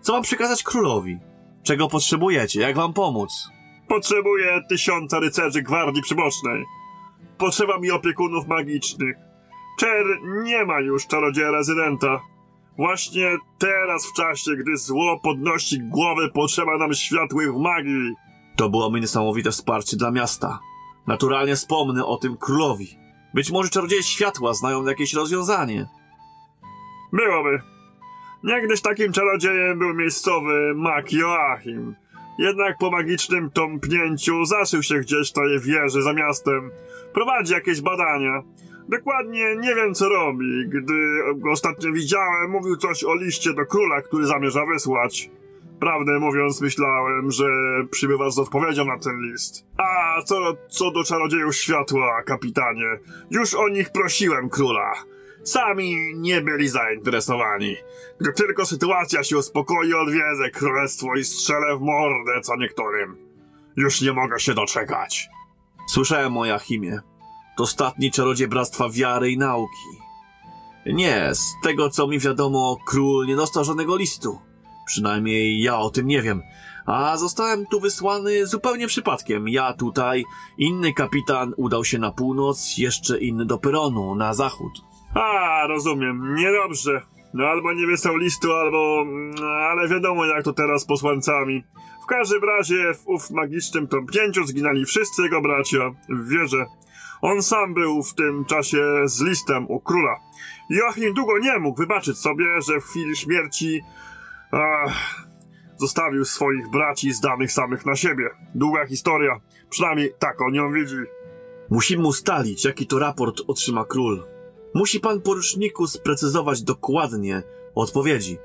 Co 0.00 0.12
mam 0.12 0.22
przekazać 0.22 0.62
królowi? 0.62 1.18
Czego 1.62 1.88
potrzebujecie? 1.88 2.60
Jak 2.60 2.76
wam 2.76 2.92
pomóc? 2.92 3.48
Potrzebuję 3.88 4.60
tysiąca 4.68 5.20
rycerzy 5.20 5.62
gwardii 5.62 6.02
przybocznej. 6.02 6.64
Potrzeba 7.38 7.78
mi 7.78 7.90
opiekunów 7.90 8.46
magicznych. 8.46 9.16
Czer 9.78 10.04
nie 10.22 10.64
ma 10.64 10.80
już 10.80 11.06
czarodzieja 11.06 11.50
rezydenta. 11.50 12.20
Właśnie 12.76 13.36
teraz, 13.58 14.06
w 14.06 14.12
czasie, 14.12 14.56
gdy 14.56 14.76
zło 14.76 15.20
podnosi 15.22 15.80
głowę, 15.80 16.28
potrzeba 16.34 16.78
nam 16.78 16.94
światłych 16.94 17.54
magii. 17.54 18.14
To 18.56 18.70
byłoby 18.70 19.00
niesamowite 19.00 19.50
wsparcie 19.50 19.96
dla 19.96 20.10
miasta. 20.10 20.58
Naturalnie 21.06 21.56
wspomnę 21.56 22.06
o 22.06 22.16
tym 22.16 22.36
królowi. 22.36 22.98
Być 23.34 23.50
może 23.50 23.70
czarodzieje 23.70 24.02
światła 24.02 24.54
znają 24.54 24.84
jakieś 24.86 25.14
rozwiązanie. 25.14 25.86
Byłoby. 27.12 27.60
Niegdyś 28.44 28.80
takim 28.80 29.12
czarodziejem 29.12 29.78
był 29.78 29.94
miejscowy 29.94 30.72
mag 30.76 31.12
Joachim. 31.12 31.94
Jednak 32.38 32.78
po 32.78 32.90
magicznym 32.90 33.50
tąpnięciu 33.50 34.44
zaszył 34.44 34.82
się 34.82 34.94
gdzieś 34.98 35.30
w 35.30 35.32
tej 35.32 35.60
wieży 35.60 36.02
za 36.02 36.12
miastem. 36.12 36.70
Prowadzi 37.14 37.52
jakieś 37.52 37.80
badania. 37.80 38.42
Dokładnie 38.88 39.56
nie 39.56 39.74
wiem 39.74 39.94
co 39.94 40.08
robi. 40.08 40.68
Gdy 40.68 40.94
go 41.36 41.50
ostatnio 41.50 41.92
widziałem, 41.92 42.50
mówił 42.50 42.76
coś 42.76 43.04
o 43.04 43.14
liście 43.14 43.54
do 43.54 43.66
króla, 43.66 44.02
który 44.02 44.26
zamierza 44.26 44.66
wysłać. 44.66 45.30
Prawdę 45.80 46.18
mówiąc, 46.18 46.60
myślałem, 46.60 47.30
że 47.30 47.44
przybywasz 47.90 48.32
z 48.34 48.38
odpowiedzią 48.38 48.84
na 48.84 48.98
ten 48.98 49.20
list. 49.20 49.66
A 49.76 50.22
co, 50.22 50.56
co 50.68 50.90
do 50.90 51.04
czarodziejów 51.04 51.56
światła, 51.56 52.22
kapitanie, 52.22 52.98
już 53.30 53.54
o 53.54 53.68
nich 53.68 53.90
prosiłem 53.92 54.48
króla. 54.48 54.92
Sami 55.42 55.96
nie 56.14 56.40
byli 56.40 56.68
zainteresowani. 56.68 57.76
Gdy 58.20 58.32
tylko 58.32 58.66
sytuacja 58.66 59.22
się 59.22 59.38
uspokoi, 59.38 59.94
odwiedzę 59.94 60.50
królestwo 60.52 61.16
i 61.16 61.24
strzelę 61.24 61.76
w 61.76 61.80
mordę 61.80 62.40
co 62.42 62.56
niektórym. 62.56 63.16
Już 63.76 64.00
nie 64.00 64.12
mogę 64.12 64.40
się 64.40 64.54
doczekać. 64.54 65.28
Słyszałem 65.88 66.36
o 66.36 66.44
Jachimie. 66.44 67.00
To 67.56 67.62
ostatni 67.62 68.10
czarodziej 68.10 68.48
Bractwa 68.48 68.88
Wiary 68.88 69.30
i 69.30 69.38
Nauki. 69.38 69.88
Nie, 70.86 71.30
z 71.34 71.54
tego 71.62 71.90
co 71.90 72.06
mi 72.06 72.18
wiadomo, 72.18 72.76
król 72.86 73.26
nie 73.26 73.36
dostał 73.36 73.64
żadnego 73.64 73.96
listu. 73.96 74.38
Przynajmniej 74.86 75.60
ja 75.62 75.78
o 75.78 75.90
tym 75.90 76.06
nie 76.06 76.22
wiem. 76.22 76.42
A 76.86 77.16
zostałem 77.16 77.66
tu 77.66 77.80
wysłany 77.80 78.46
zupełnie 78.46 78.86
przypadkiem. 78.86 79.48
Ja 79.48 79.72
tutaj, 79.72 80.24
inny 80.58 80.92
kapitan 80.92 81.54
udał 81.56 81.84
się 81.84 81.98
na 81.98 82.12
północ, 82.12 82.78
jeszcze 82.78 83.18
inny 83.18 83.44
do 83.46 83.58
Peronu, 83.58 84.14
na 84.14 84.34
zachód. 84.34 84.72
A, 85.14 85.66
rozumiem. 85.66 86.34
Niedobrze. 86.34 87.02
No 87.34 87.44
albo 87.44 87.72
nie 87.72 87.86
wysłał 87.86 88.16
listu, 88.16 88.52
albo... 88.52 89.02
mm, 89.02 89.34
Ale 89.70 89.88
wiadomo 89.88 90.24
jak 90.24 90.44
to 90.44 90.52
teraz 90.52 90.82
z 90.82 90.86
posłańcami. 90.86 91.64
W 92.02 92.06
każdym 92.06 92.44
razie 92.44 92.94
w 92.94 93.08
ów 93.08 93.30
magicznym 93.30 93.88
tąpnięciu 93.88 94.44
zginęli 94.44 94.84
wszyscy 94.84 95.22
jego 95.22 95.42
bracia 95.42 95.90
w 96.08 96.28
wieży. 96.28 96.64
On 97.24 97.42
sam 97.42 97.74
był 97.74 98.02
w 98.02 98.14
tym 98.14 98.44
czasie 98.44 98.84
z 99.04 99.22
listem 99.22 99.70
u 99.70 99.80
króla. 99.80 100.20
Joachim 100.70 101.14
długo 101.14 101.38
nie 101.38 101.58
mógł 101.58 101.78
wybaczyć 101.78 102.18
sobie, 102.18 102.44
że 102.68 102.80
w 102.80 102.84
chwili 102.84 103.16
śmierci... 103.16 103.80
Ach, 104.52 105.26
zostawił 105.76 106.24
swoich 106.24 106.70
braci 106.70 107.12
zdanych 107.12 107.52
samych 107.52 107.86
na 107.86 107.96
siebie. 107.96 108.30
Długa 108.54 108.86
historia. 108.86 109.40
Przynajmniej 109.70 110.14
tak 110.18 110.40
on 110.40 110.54
ją 110.54 110.72
widzi. 110.72 110.96
Musimy 111.70 112.06
ustalić, 112.06 112.64
jaki 112.64 112.86
to 112.86 112.98
raport 112.98 113.40
otrzyma 113.46 113.84
król. 113.84 114.26
Musi 114.74 115.00
pan 115.00 115.20
poruczniku 115.20 115.86
sprecyzować 115.86 116.62
dokładnie 116.62 117.42
odpowiedzi. 117.74 118.38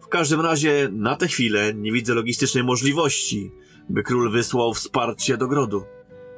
W 0.00 0.08
każdym 0.08 0.40
razie, 0.40 0.88
na 0.92 1.16
tę 1.16 1.28
chwilę 1.28 1.74
nie 1.74 1.92
widzę 1.92 2.14
logistycznej 2.14 2.64
możliwości, 2.64 3.52
by 3.88 4.02
król 4.02 4.32
wysłał 4.32 4.74
wsparcie 4.74 5.36
do 5.36 5.48
grodu. 5.48 5.84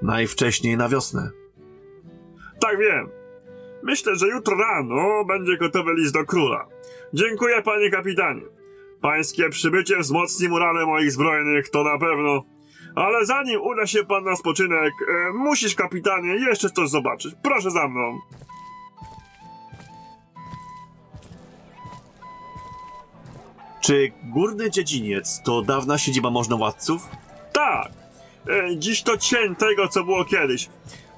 Najwcześniej 0.02 0.76
na 0.76 0.88
wiosnę. 0.88 1.38
Tak 2.60 2.78
wiem. 2.78 3.08
Myślę, 3.82 4.16
że 4.16 4.28
jutro 4.28 4.56
rano 4.56 5.24
będzie 5.24 5.56
gotowy 5.56 5.94
list 5.94 6.14
do 6.14 6.24
króla. 6.24 6.68
Dziękuję, 7.14 7.62
panie 7.62 7.90
kapitanie. 7.90 8.42
Pańskie 9.00 9.48
przybycie 9.48 9.98
wzmocni 9.98 10.48
morale 10.48 10.86
moich 10.86 11.12
zbrojnych, 11.12 11.68
to 11.68 11.84
na 11.84 11.98
pewno. 11.98 12.44
Ale 12.94 13.26
zanim 13.26 13.60
uda 13.60 13.86
się 13.86 14.04
pan 14.04 14.24
na 14.24 14.36
spoczynek, 14.36 14.92
e, 15.08 15.32
musisz, 15.32 15.74
kapitanie, 15.74 16.34
jeszcze 16.34 16.70
coś 16.70 16.88
zobaczyć. 16.88 17.34
Proszę 17.42 17.70
za 17.70 17.88
mną. 17.88 18.18
Czy 23.80 24.12
górny 24.22 24.70
dziedziniec 24.70 25.42
to 25.44 25.62
dawna 25.62 25.98
siedziba 25.98 26.30
możnowładców? 26.30 27.08
Tak. 27.52 27.88
E, 28.48 28.76
dziś 28.76 29.02
to 29.02 29.16
cień 29.16 29.56
tego, 29.56 29.88
co 29.88 30.04
było 30.04 30.24
kiedyś. 30.24 30.68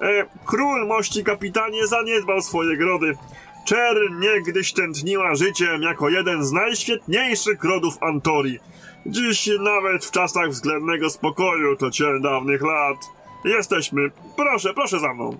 E, 0.01 0.25
król 0.45 0.87
mości 0.87 1.23
kapitanie 1.23 1.87
zaniedbał 1.87 2.41
swoje 2.41 2.77
grody. 2.77 3.17
Czern 3.65 4.19
niegdyś 4.19 4.73
tętniła 4.73 5.35
życiem 5.35 5.81
jako 5.81 6.09
jeden 6.09 6.43
z 6.43 6.51
najświetniejszych 6.51 7.63
rodów 7.63 7.97
Antorii. 8.01 8.59
Dziś 9.05 9.49
nawet 9.59 10.05
w 10.05 10.11
czasach 10.11 10.49
względnego 10.49 11.09
spokoju 11.09 11.75
to 11.75 11.91
cień 11.91 12.21
dawnych 12.21 12.61
lat. 12.61 12.97
Jesteśmy. 13.45 14.11
Proszę, 14.37 14.73
proszę 14.73 14.99
za 14.99 15.13
mną. 15.13 15.39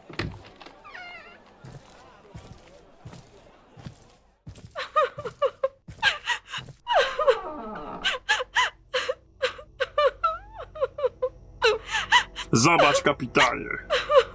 Zobacz, 12.51 13.01
kapitanie. 13.01 13.69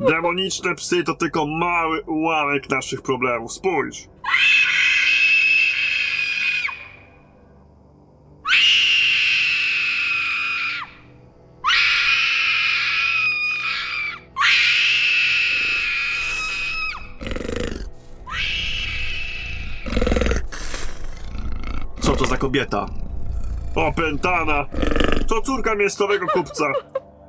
Demoniczne 0.00 0.74
psy 0.74 1.04
to 1.04 1.14
tylko 1.14 1.46
mały 1.46 2.02
ułamek 2.02 2.70
naszych 2.70 3.02
problemów. 3.02 3.52
Spójrz. 3.52 4.08
Co 22.00 22.16
to 22.16 22.26
za 22.26 22.36
kobieta? 22.36 22.86
Opętana. 23.74 24.66
To 25.28 25.42
córka 25.42 25.74
miejscowego 25.74 26.26
kupca. 26.26 26.64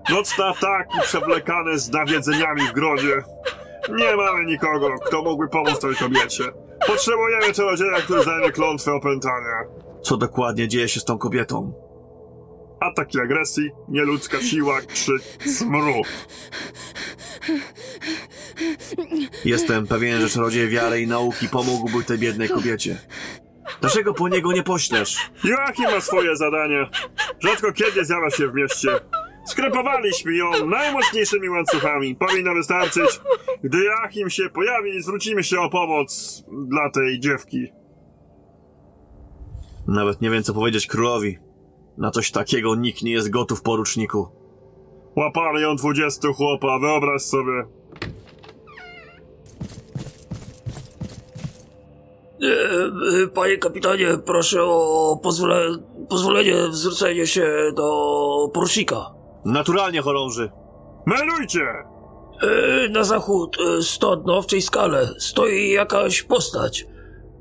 Nocne 0.10 0.46
ataki 0.46 1.02
przewlekane 1.02 1.80
z 1.80 1.90
nawiedzeniami 1.90 2.62
w 2.62 2.72
grodzie. 2.72 3.22
Nie 3.90 4.16
mamy 4.16 4.46
nikogo, 4.46 4.90
kto 5.05 5.22
mógłby 5.22 5.48
pomóc 5.48 5.79
tej 5.79 5.96
kobiecie. 5.96 6.44
Potrzebujemy 6.88 7.53
czarodzieja, 7.53 7.98
który 7.98 8.24
zajmie 8.24 8.51
klątwę 8.51 8.94
opętania. 8.94 9.64
Co 10.01 10.18
dokładnie 10.18 10.68
dzieje 10.68 10.90
się 10.90 11.00
z 11.00 11.05
tą 11.05 11.18
kobietą? 11.18 11.74
Ataki 12.79 13.20
agresji, 13.20 13.72
nieludzka 13.90 14.42
siła, 14.42 14.81
krzyk, 14.81 15.22
smród. 15.46 16.08
Jestem 19.46 19.88
pewien, 19.88 20.22
że 20.22 20.29
czarodziej 20.29 20.70
wiary 20.70 21.01
i 21.01 21.08
nauki 21.08 21.50
pomógłby 21.50 22.03
tej 22.03 22.18
biednej 22.18 22.50
kobiecie. 22.50 22.98
Dlaczego 23.81 24.14
po 24.14 24.29
niego 24.29 24.51
nie 24.51 24.64
poślesz? 24.64 25.18
Joachim 25.44 25.86
ma 25.86 26.01
swoje 26.01 26.36
zadania. 26.36 26.90
Rzadko 27.40 27.72
kiedy 27.72 28.05
zjawia 28.05 28.29
się 28.29 28.48
w 28.48 28.53
mieście. 28.53 28.90
Skrępowaliśmy 29.48 30.36
ją 30.36 30.66
najmocniejszymi 30.66 31.50
łańcuchami. 31.50 32.16
Powinno 32.16 32.53
wystarczyć. 32.53 33.20
Gdy 33.64 33.77
Joachim 33.83 34.29
się 34.29 34.50
pojawi, 34.50 35.01
zwrócimy 35.01 35.44
się 35.44 35.60
o 35.60 35.70
pomoc 35.70 36.44
dla 36.68 36.90
tej 36.90 37.20
dziewki. 37.20 37.68
Nawet 39.88 40.22
nie 40.22 40.29
wiem, 40.29 40.44
co 40.44 40.53
powiedzieć 40.53 40.88
królowi. 40.88 41.38
Na 41.98 42.12
coś 42.12 42.31
takiego 42.31 42.75
nikt 42.75 43.01
nie 43.01 43.12
jest 43.12 43.29
gotów, 43.29 43.62
poruczniku. 43.62 44.27
Łapali 45.16 45.62
ją 45.62 45.75
dwudziestu 45.75 46.33
chłopa, 46.33 46.79
wyobraź 46.79 47.22
sobie. 47.22 47.66
Panie 53.33 53.57
kapitanie, 53.57 54.07
proszę 54.25 54.64
o 54.64 55.20
pozwole, 55.24 55.77
pozwolenie 56.10 56.55
zwrócenia 56.72 57.25
się 57.25 57.72
do 57.75 58.50
porucznika. 58.53 59.17
Naturalnie, 59.51 60.01
chorąży. 60.01 60.51
Melujcie! 61.05 61.62
E, 62.42 62.90
Na 62.90 63.03
zachód, 63.03 63.57
e, 63.79 63.81
stąd, 63.81 64.25
no, 64.25 64.42
w 64.42 64.48
tej 64.48 64.62
skale, 64.62 65.10
stoi 65.20 65.70
jakaś 65.70 66.24
postać. 66.24 66.86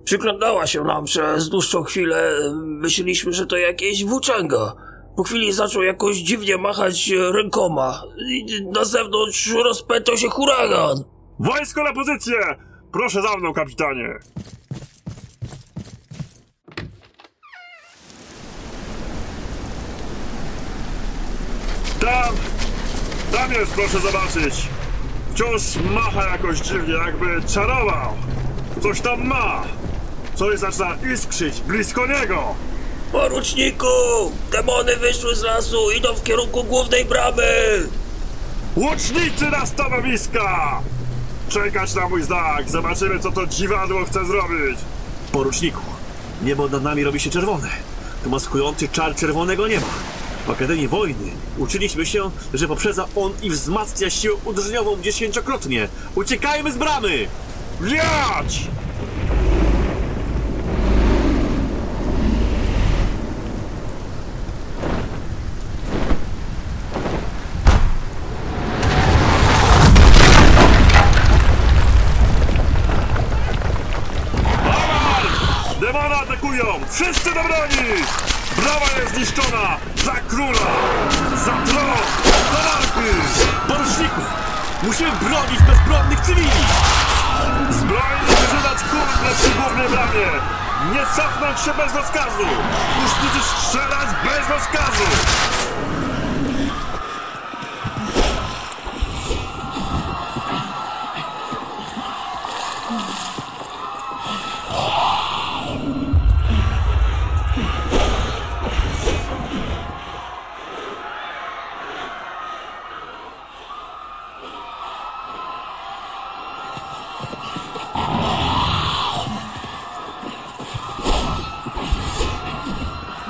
Przyglądała 0.05 0.67
się 0.67 0.85
nam 0.85 1.05
przez 1.05 1.49
dłuższą 1.49 1.83
chwilę. 1.83 2.33
Myśleliśmy, 2.55 3.33
że 3.33 3.47
to 3.47 3.57
jakieś 3.57 4.05
włóczęga. 4.05 4.73
Po 5.17 5.23
chwili 5.23 5.53
zaczął 5.53 5.83
jakoś 5.83 6.17
dziwnie 6.17 6.57
machać 6.57 7.11
rękoma. 7.33 8.03
I 8.29 8.47
Na 8.73 8.85
zewnątrz 8.85 9.53
rozpętał 9.65 10.17
się 10.17 10.29
huragan. 10.29 10.97
Wojsko 11.39 11.83
na 11.83 11.93
pozycję! 11.93 12.37
Proszę 12.93 13.23
za 13.23 13.37
mną, 13.37 13.53
kapitanie. 13.53 14.19
Tam! 22.07 22.35
Tam 23.33 23.53
jest, 23.53 23.73
proszę 23.73 24.01
zobaczyć. 24.01 24.69
Wciąż 25.35 25.63
macha 25.91 26.25
jakoś 26.29 26.59
dziwnie, 26.59 26.95
jakby 26.95 27.43
czarował. 27.55 28.13
Coś 28.83 29.01
tam 29.01 29.27
ma. 29.27 29.63
Coś 30.35 30.59
zaczyna 30.59 30.97
iskrzyć 31.15 31.61
blisko 31.61 32.07
niego. 32.07 32.55
Poruczniku! 33.13 33.87
Demony 34.53 34.97
wyszły 34.97 35.37
z 35.37 35.43
lasu, 35.43 35.91
idą 35.91 36.15
w 36.15 36.23
kierunku 36.23 36.65
głównej 36.65 37.05
bramy! 37.05 37.43
Łucznicy 38.77 39.51
na 39.51 39.67
stanowiska! 39.67 40.81
Czekać 41.49 41.95
na 41.95 42.09
mój 42.09 42.23
znak, 42.23 42.71
zobaczymy 42.71 43.21
co 43.21 43.33
to 43.33 43.47
dziwadło 43.47 44.05
chce 44.05 44.27
zrobić. 44.27 44.79
Poruczniku, 45.33 45.83
niebo 46.43 46.69
nad 46.69 46.83
nami 46.83 47.05
robi 47.05 47.21
się 47.21 47.31
czerwone. 47.31 47.69
To 48.25 48.31
maskujący 48.31 48.89
czar 48.89 49.15
czerwonego 49.15 49.69
nieba. 49.69 49.87
W 50.47 50.51
Akademii 50.51 50.89
Wojny 50.89 51.31
uczyliśmy 51.59 52.07
się, 52.07 52.31
że 52.55 52.69
poprzedza 52.69 53.07
on 53.17 53.33
i 53.43 53.51
wzmacnia 53.51 54.11
siłę 54.11 54.35
uderzeniową 54.45 55.03
dziesięciokrotnie. 55.03 55.89
Uciekajmy 56.15 56.73
z 56.73 56.77
bramy! 56.77 57.29
Wiać! 57.81 58.67
Demony 75.81 76.15
atakują! 76.17 76.65
Wszyscy 76.91 77.35
do 77.35 77.43
broni! 77.45 78.03
Brawa 78.57 78.87
jest 79.01 79.15
zniszczona! 79.15 79.77
Za 80.05 80.13
króla! 80.29 80.69
Za 81.45 81.53
tron! 81.69 81.99
Za 82.53 82.61
walki! 82.69 83.11
Poruczniku! 83.69 84.21
Musimy 84.83 85.11
bronić 85.13 85.61
bezbronnych 85.63 86.21
cywili! 86.21 86.63
Zbrojni 87.71 88.27
wyżynać 88.41 88.79
kurde 88.91 89.29
przy 89.39 89.51
głównej 89.51 89.89
bramie! 89.89 90.29
Nie 90.93 91.07
cofnąć 91.17 91.61
się 91.61 91.73
bez 91.75 91.95
rozkazu! 91.95 92.47
Musznicy 93.03 93.41
strzelać 93.49 94.09
bez 94.25 94.49
rozkazu! 94.51 95.09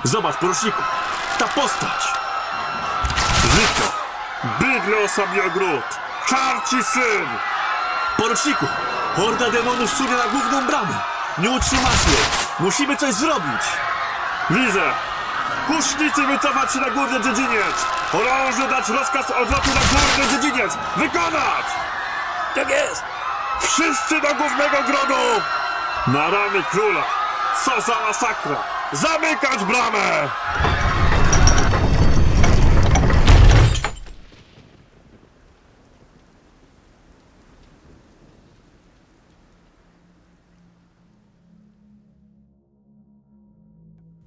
Zobacz, 0.06 0.36
poruczniku! 0.36 0.82
Ta 1.38 1.48
postać! 1.48 2.12
Żyto! 3.42 3.92
Bydle 4.60 5.04
osabi 5.04 5.40
ogród! 5.40 5.84
Czarci 6.28 6.84
syn! 6.84 7.26
Poruczniku! 8.16 8.66
Horda 9.16 9.50
demonów 9.50 9.90
sunie 9.90 10.16
na 10.16 10.26
główną 10.26 10.66
bramę! 10.66 10.94
Nie 11.38 11.50
utrzymasz 11.50 12.06
jej! 12.06 12.26
Musimy 12.60 12.96
coś 12.96 13.14
zrobić! 13.14 13.62
Widzę! 14.50 14.82
Kusznicy 15.66 16.22
wycofać 16.22 16.72
się 16.72 16.78
na 16.78 16.90
górny 16.90 17.20
dziedziniec! 17.20 17.76
Chorąży 18.12 18.68
dać 18.68 18.88
rozkaz 18.88 19.30
odwrotu 19.30 19.70
na 19.74 19.80
górny 19.80 20.32
dziedziniec! 20.32 20.72
Wykonać! 20.96 21.66
Tak 22.54 22.68
jest! 22.68 23.04
Wszyscy 23.60 24.20
do 24.20 24.34
głównego 24.34 24.82
grodu! 24.86 25.22
Na 26.06 26.30
ramy 26.30 26.62
króla! 26.70 27.02
Co 27.64 27.80
za 27.80 27.94
masakra! 28.06 28.75
zamykać 28.92 29.64
bramę! 29.64 30.28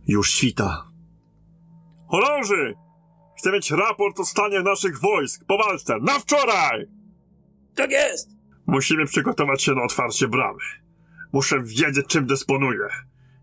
Już 0.07 0.31
świta. 0.31 0.83
Holąży! 2.07 2.73
Chcę 3.37 3.51
mieć 3.51 3.71
raport 3.71 4.19
o 4.19 4.25
stanie 4.25 4.61
naszych 4.61 4.99
wojsk 4.99 5.45
po 5.47 5.57
walce 5.57 5.97
na 6.01 6.19
wczoraj! 6.19 6.85
Tak 7.75 7.91
jest! 7.91 8.29
Musimy 8.67 9.05
przygotować 9.05 9.63
się 9.63 9.71
na 9.71 9.83
otwarcie 9.83 10.27
bramy. 10.27 10.59
Muszę 11.33 11.61
wiedzieć, 11.63 12.05
czym 12.07 12.25
dysponuję. 12.25 12.87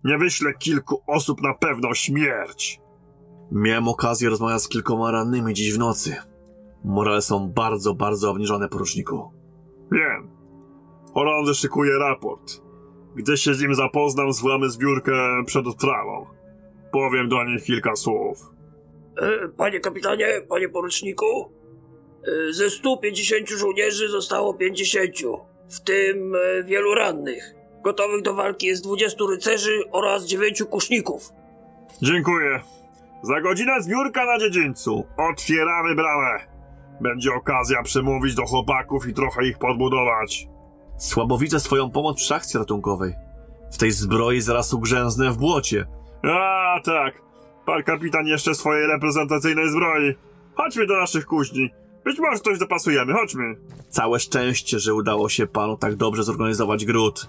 Nie 0.06 0.18
wyślę 0.18 0.54
kilku 0.54 1.02
osób 1.06 1.42
na 1.42 1.54
pewną 1.54 1.94
śmierć. 1.94 2.80
Miałem 3.52 3.88
okazję 3.88 4.28
rozmawiać 4.28 4.62
z 4.62 4.68
kilkoma 4.68 5.10
rannymi 5.10 5.54
dziś 5.54 5.74
w 5.74 5.78
nocy. 5.78 6.16
Morale 6.84 7.22
są 7.22 7.48
bardzo, 7.48 7.94
bardzo 7.94 8.30
obniżone, 8.30 8.68
poruczniku. 8.68 9.32
Wiem. 9.92 10.30
Orlando 11.14 11.54
szykuje 11.54 11.98
raport. 11.98 12.62
Gdy 13.16 13.36
się 13.36 13.54
z 13.54 13.60
nim 13.60 13.74
zapoznam, 13.74 14.32
złamy 14.32 14.70
zbiórkę 14.70 15.12
przed 15.46 15.66
odprawą. 15.66 16.26
Powiem 16.92 17.28
do 17.28 17.44
nich 17.44 17.64
kilka 17.64 17.96
słów. 17.96 18.38
E, 19.22 19.48
Panie 19.48 19.80
kapitanie, 19.80 20.26
panie 20.48 20.68
poruczniku, 20.68 21.52
e, 22.48 22.52
ze 22.52 22.70
150 22.70 23.48
żołnierzy 23.50 24.08
zostało 24.08 24.54
50, 24.54 25.14
w 25.68 25.80
tym 25.80 26.34
e, 26.34 26.64
wielu 26.64 26.94
rannych. 26.94 27.55
Gotowych 27.86 28.22
do 28.22 28.34
walki 28.34 28.66
jest 28.66 28.84
20 28.84 29.24
rycerzy 29.30 29.82
oraz 29.92 30.24
9 30.24 30.62
kuszników. 30.70 31.32
Dziękuję. 32.02 32.60
Za 33.22 33.40
godzinę 33.40 33.82
zbiórka 33.82 34.26
na 34.26 34.38
dziedzińcu. 34.38 35.04
Otwieramy 35.32 35.94
bramę. 35.94 36.38
Będzie 37.00 37.34
okazja 37.34 37.82
przemówić 37.82 38.34
do 38.34 38.46
chłopaków 38.46 39.08
i 39.08 39.14
trochę 39.14 39.46
ich 39.46 39.58
podbudować. 39.58 40.48
Słabo 40.98 41.38
widzę 41.38 41.60
swoją 41.60 41.90
pomoc 41.90 42.16
przy 42.16 42.34
akcji 42.34 42.58
ratunkowej. 42.58 43.14
W 43.72 43.78
tej 43.78 43.90
zbroi 43.90 44.40
zaraz 44.40 44.74
ugrzęznę 44.74 45.30
w 45.30 45.36
błocie. 45.36 45.86
A 46.22 46.80
tak. 46.84 47.22
Pan 47.66 47.82
kapitan 47.82 48.26
jeszcze 48.26 48.54
swojej 48.54 48.86
reprezentacyjnej 48.86 49.70
zbroi. 49.70 50.14
Chodźmy 50.54 50.86
do 50.86 50.96
naszych 50.96 51.26
kuźni. 51.26 51.70
Być 52.04 52.18
może 52.18 52.40
coś 52.40 52.58
dopasujemy, 52.58 53.12
chodźmy. 53.12 53.56
Całe 53.88 54.18
szczęście, 54.20 54.78
że 54.78 54.94
udało 54.94 55.28
się 55.28 55.46
panu 55.46 55.76
tak 55.76 55.94
dobrze 55.94 56.22
zorganizować 56.22 56.84
gród. 56.84 57.28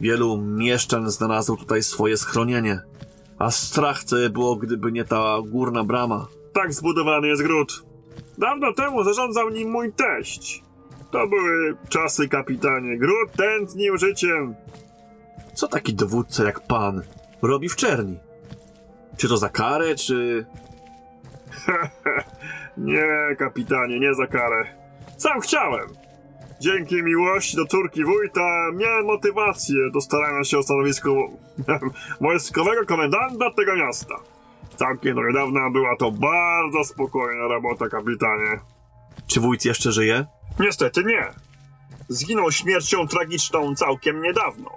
Wielu 0.00 0.38
mieszczan 0.42 1.10
znalazło 1.10 1.56
tutaj 1.56 1.82
swoje 1.82 2.16
schronienie. 2.16 2.80
A 3.38 3.50
strach 3.50 4.04
co 4.04 4.16
by 4.16 4.30
było, 4.30 4.56
gdyby 4.56 4.92
nie 4.92 5.04
ta 5.04 5.36
górna 5.46 5.84
brama. 5.84 6.26
Tak 6.52 6.74
zbudowany 6.74 7.28
jest 7.28 7.42
gród. 7.42 7.82
Dawno 8.38 8.72
temu 8.72 9.04
zarządzał 9.04 9.48
nim 9.48 9.70
mój 9.70 9.92
teść. 9.92 10.62
To 11.10 11.26
były 11.26 11.76
czasy, 11.88 12.28
kapitanie. 12.28 12.98
Gród 12.98 13.32
tętnił 13.36 13.98
życiem. 13.98 14.54
Co 15.54 15.68
taki 15.68 15.94
dowódca 15.94 16.44
jak 16.44 16.60
pan 16.66 17.02
robi 17.42 17.68
w 17.68 17.76
czerni? 17.76 18.18
Czy 19.16 19.28
to 19.28 19.36
za 19.36 19.48
karę, 19.48 19.94
czy... 19.94 20.46
Nie, 22.76 23.36
kapitanie, 23.38 24.00
nie 24.00 24.14
za 24.14 24.26
karę. 24.26 24.64
Sam 25.16 25.40
chciałem. 25.40 25.99
Dzięki 26.60 27.02
miłości 27.02 27.56
do 27.56 27.66
córki 27.66 28.04
wójta 28.04 28.70
miałem 28.74 29.06
motywację 29.06 29.90
do 29.92 30.00
starania 30.00 30.44
się 30.44 30.58
o 30.58 30.62
stanowisko 30.62 31.10
wojskowego 32.20 32.86
komendanta 32.86 33.50
tego 33.50 33.76
miasta. 33.76 34.14
Całkiem 34.76 35.14
do 35.14 35.26
niedawna 35.26 35.70
była 35.70 35.96
to 35.96 36.10
bardzo 36.10 36.84
spokojna 36.84 37.48
robota, 37.48 37.88
kapitanie. 37.88 38.60
Czy 39.26 39.40
wójt 39.40 39.64
jeszcze 39.64 39.92
żyje? 39.92 40.24
Niestety 40.60 41.04
nie. 41.04 41.28
Zginął 42.08 42.52
śmiercią 42.52 43.08
tragiczną 43.08 43.74
całkiem 43.74 44.22
niedawno. 44.22 44.70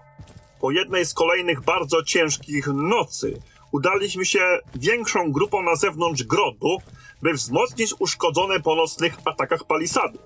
Po 0.61 0.71
jednej 0.71 1.05
z 1.05 1.13
kolejnych 1.13 1.61
bardzo 1.61 2.03
ciężkich 2.03 2.67
nocy 2.67 3.41
udaliśmy 3.71 4.25
się 4.25 4.59
większą 4.75 5.31
grupą 5.31 5.63
na 5.63 5.75
zewnątrz 5.75 6.23
grodu, 6.23 6.77
by 7.21 7.33
wzmocnić 7.33 7.93
uszkodzone 7.99 8.59
po 8.59 8.75
nocnych 8.75 9.17
atakach 9.25 9.63
palisady. 9.63 10.19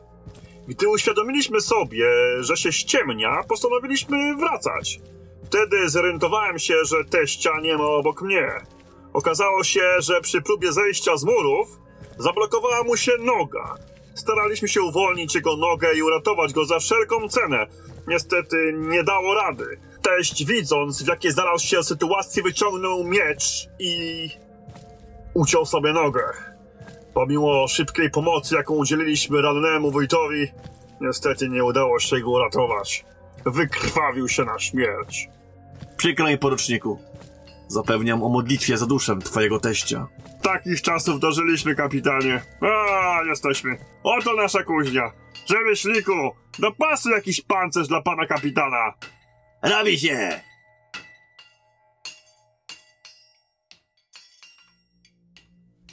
Gdy 0.67 0.87
uświadomiliśmy 0.87 1.61
sobie, 1.61 2.07
że 2.39 2.57
się 2.57 2.71
ściemnia, 2.71 3.43
postanowiliśmy 3.49 4.35
wracać. 4.35 4.99
Wtedy 5.45 5.89
zorientowałem 5.89 6.59
się, 6.59 6.75
że 6.85 6.97
teścia 7.09 7.51
nie 7.61 7.77
ma 7.77 7.83
obok 7.83 8.21
mnie. 8.21 8.51
Okazało 9.13 9.63
się, 9.63 9.81
że 9.99 10.21
przy 10.21 10.41
próbie 10.41 10.71
zejścia 10.71 11.17
z 11.17 11.23
murów 11.23 11.79
zablokowała 12.17 12.83
mu 12.83 12.97
się 12.97 13.11
noga. 13.19 13.75
Staraliśmy 14.15 14.67
się 14.67 14.81
uwolnić 14.81 15.35
jego 15.35 15.57
nogę 15.57 15.93
i 15.93 16.01
uratować 16.01 16.53
go 16.53 16.65
za 16.65 16.79
wszelką 16.79 17.29
cenę. 17.29 17.67
Niestety 18.07 18.73
nie 18.77 19.03
dało 19.03 19.33
rady. 19.35 19.65
Teść, 20.01 20.45
widząc 20.45 21.03
w 21.03 21.07
jakiej 21.07 21.31
znalazł 21.31 21.67
się 21.67 21.83
sytuacji, 21.83 22.43
wyciągnął 22.43 23.03
miecz 23.03 23.67
i 23.79 24.29
uciął 25.33 25.65
sobie 25.65 25.93
nogę. 25.93 26.21
Pomimo 27.17 27.67
szybkiej 27.67 28.09
pomocy, 28.09 28.55
jaką 28.55 28.73
udzieliliśmy 28.73 29.41
rannemu 29.41 29.91
wójtowi, 29.91 30.47
niestety 31.01 31.49
nie 31.49 31.63
udało 31.63 31.99
się 31.99 32.19
go 32.19 32.31
uratować. 32.31 33.05
Wykrwawił 33.45 34.27
się 34.27 34.45
na 34.45 34.59
śmierć. 34.59 35.29
Przykro 35.97 36.27
mi, 36.27 36.37
poruczniku. 36.37 36.99
Zapewniam 37.67 38.23
o 38.23 38.29
modlitwie 38.29 38.77
za 38.77 38.85
duszę 38.85 39.17
twojego 39.19 39.59
teścia. 39.59 40.07
Takich 40.41 40.81
czasów 40.81 41.19
dożyliśmy, 41.19 41.75
kapitanie. 41.75 42.41
A, 42.61 43.23
jesteśmy. 43.23 43.77
Oto 44.03 44.33
nasza 44.33 44.63
kuźnia. 44.63 45.11
Rzemieślniku, 45.45 46.31
do 46.59 46.71
pasu 46.71 47.09
jakiś 47.09 47.41
pancerz 47.41 47.87
dla 47.87 48.01
pana 48.01 48.25
kapitana. 48.25 48.93
Robi 49.63 49.99
się! 49.99 50.41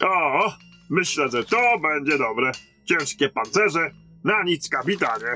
O, 0.01 0.53
myślę, 0.90 1.29
że 1.29 1.44
to 1.44 1.79
będzie 1.83 2.18
dobre. 2.18 2.53
Ciężkie 2.85 3.29
pancerze, 3.29 3.90
na 4.25 4.42
nic, 4.42 4.68
kapitanie. 4.68 5.33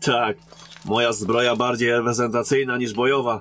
Tak, 0.00 0.36
moja 0.84 1.12
zbroja 1.12 1.56
bardziej 1.56 1.90
reprezentacyjna 1.90 2.76
niż 2.76 2.94
bojowa. 2.94 3.40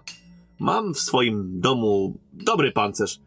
Mam 0.59 0.93
w 0.93 0.99
swoim 0.99 1.59
domu 1.59 2.17
dobry 2.33 2.71
pancerz. 2.71 3.19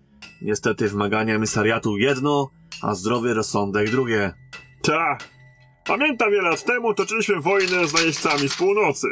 Niestety 0.43 0.89
wymagania 0.89 1.35
emisariatu 1.35 1.97
jedno, 1.97 2.51
a 2.83 2.95
zdrowy 2.95 3.35
rozsądek 3.35 3.91
drugie. 3.91 4.33
Ta. 4.83 5.19
Pamiętam 5.87 6.31
wiele 6.31 6.51
lat 6.51 6.65
temu 6.65 6.95
toczyliśmy 6.95 7.41
wojnę 7.41 7.87
z 7.87 7.95
najeźdźcami 7.95 8.49
z 8.49 8.57
północy. 8.57 9.07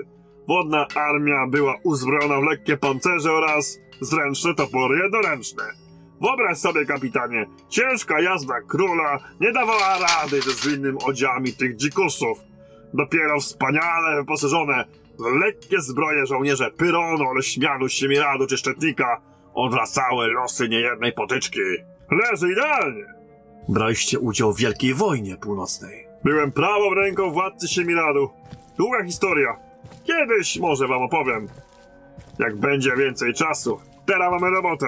Wodna 0.49 0.87
armia 0.94 1.47
była 1.47 1.75
uzbrojona 1.83 2.40
w 2.40 2.44
lekkie 2.44 2.77
pancerze 2.77 3.33
oraz 3.33 3.79
zręczne 4.01 4.55
topory 4.55 4.99
jednoręczne. 5.03 5.64
Wyobraź 6.25 6.59
sobie, 6.59 6.87
kapitanie, 6.87 7.47
ciężka 7.69 8.21
jazda 8.21 8.61
króla 8.61 9.19
nie 9.41 9.53
dawała 9.53 9.99
rady 9.99 10.41
ze 10.41 10.51
zwinnym 10.51 10.99
odziałami 11.05 11.53
tych 11.53 11.77
dzikusów. 11.77 12.39
Dopiero 12.95 13.41
wspaniale 13.41 14.17
wyposażone 14.17 14.85
w 15.19 15.41
lekkie 15.41 15.81
zbroje 15.81 16.27
żołnierze 16.27 16.71
Pyronu, 16.71 17.33
Leśmianu, 17.35 17.89
Siemiradu 17.89 18.47
czy 18.47 18.57
Szczetnika 18.57 19.21
odwracały 19.55 20.27
losy 20.27 20.69
niejednej 20.69 21.13
potyczki. 21.13 21.61
Leży 22.11 22.53
idealnie. 22.53 23.05
Braliście 23.69 24.19
udział 24.19 24.53
w 24.53 24.59
Wielkiej 24.59 24.95
Wojnie 24.95 25.37
Północnej. 25.37 26.07
Byłem 26.25 26.53
prawą 26.53 26.95
ręką 26.95 27.31
władcy 27.31 27.69
Siemiradu. 27.69 28.31
Długa 28.79 29.05
historia. 29.05 29.57
Kiedyś 30.05 30.59
może 30.59 30.89
wam 30.89 31.03
opowiem. 31.03 31.49
Jak 32.39 32.57
będzie 32.57 32.97
więcej 32.97 33.35
czasu. 33.35 33.81
Teraz 34.07 34.31
mamy 34.31 34.51
robotę. 34.51 34.87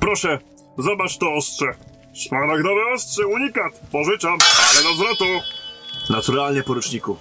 Proszę, 0.00 0.38
zobacz 0.82 1.18
to 1.18 1.34
ostrze. 1.34 1.74
Szmaragdowe 2.14 2.80
ostrze, 2.94 3.26
unikat. 3.26 3.80
Pożyczam, 3.92 4.38
ale 4.70 4.82
do 4.82 4.94
zwrotu. 4.94 5.24
Naturalnie, 6.10 6.62
poruczniku. 6.62 7.16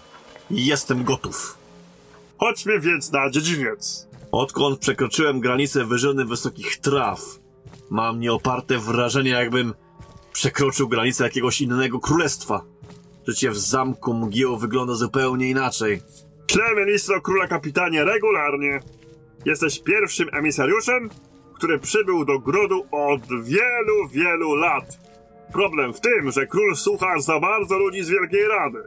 Jestem 0.52 1.04
gotów. 1.04 1.58
Chodźmy 2.38 2.80
więc 2.80 3.12
na 3.12 3.30
dziedziniec. 3.30 4.08
Odkąd 4.32 4.80
przekroczyłem 4.80 5.39
granicę 5.39 5.86
wyżyny 5.86 6.26
wysokich 6.26 6.78
traw, 6.78 7.22
mam 7.89 8.19
nieoparte 8.19 8.78
wrażenie, 8.78 9.32
jakbym 9.32 9.74
przekroczył 10.34 10.88
granicę 10.88 11.24
jakiegoś 11.24 11.62
innego 11.62 12.00
królestwa. 12.00 12.62
Życie 13.28 13.52
w 13.52 13.58
zamku 13.58 14.13
mgieł 14.13 14.58
wygląda 14.58 14.93
zupełnie 14.93 15.50
inaczej. 15.50 16.02
Ślemy 16.52 16.86
list 16.86 17.08
do 17.08 17.22
króla 17.22 17.48
kapitanie 17.48 18.06
regularnie. 18.06 18.80
Jesteś 19.45 19.80
pierwszym 19.80 20.30
emisariuszem, 20.34 21.10
który 21.60 21.80
przybył 21.80 22.26
do 22.26 22.39
grodu 22.39 22.86
od 22.91 23.22
wielu, 23.43 24.08
wielu 24.12 24.56
lat. 24.56 25.00
Problem 25.54 25.93
w 25.93 26.00
tym, 26.00 26.32
że 26.32 26.48
król 26.48 26.76
słucha 26.76 27.19
za 27.19 27.39
bardzo 27.39 27.78
ludzi 27.78 28.04
z 28.04 28.10
Wielkiej 28.10 28.48
Rady. 28.48 28.84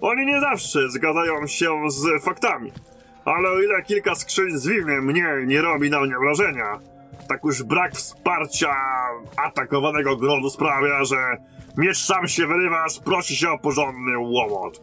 Oni 0.00 0.26
nie 0.26 0.40
zawsze 0.40 0.90
zgadzają 0.90 1.46
się 1.46 1.90
z 1.90 2.24
faktami. 2.24 2.72
Ale 3.24 3.48
o 3.48 3.60
ile 3.60 3.82
kilka 3.82 4.14
skrzyń 4.14 4.58
z 4.58 4.66
winem 4.66 5.04
mniej 5.04 5.46
nie 5.46 5.62
robi 5.62 5.90
na 5.90 6.00
mnie 6.00 6.14
wrażenia, 6.18 6.78
tak 7.28 7.44
już 7.44 7.62
brak 7.62 7.92
wsparcia 7.92 8.76
atakowanego 9.36 10.16
grodu 10.16 10.50
sprawia, 10.50 11.04
że 11.04 11.36
miecz 11.76 11.98
sam 11.98 12.28
się 12.28 12.46
wyrywa, 12.46 12.86
prosi 13.04 13.36
się 13.36 13.50
o 13.50 13.58
porządny 13.58 14.18
łomot. 14.18 14.82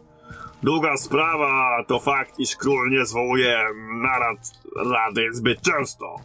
Druga 0.62 0.96
sprawa 0.96 1.84
to 1.86 2.00
fakt, 2.00 2.38
iż 2.38 2.56
król 2.56 2.90
nie 2.90 3.06
zwołuje 3.06 3.64
narad 4.02 4.38
rady 4.92 5.28
zbyt 5.32 5.62
często. 5.62 6.16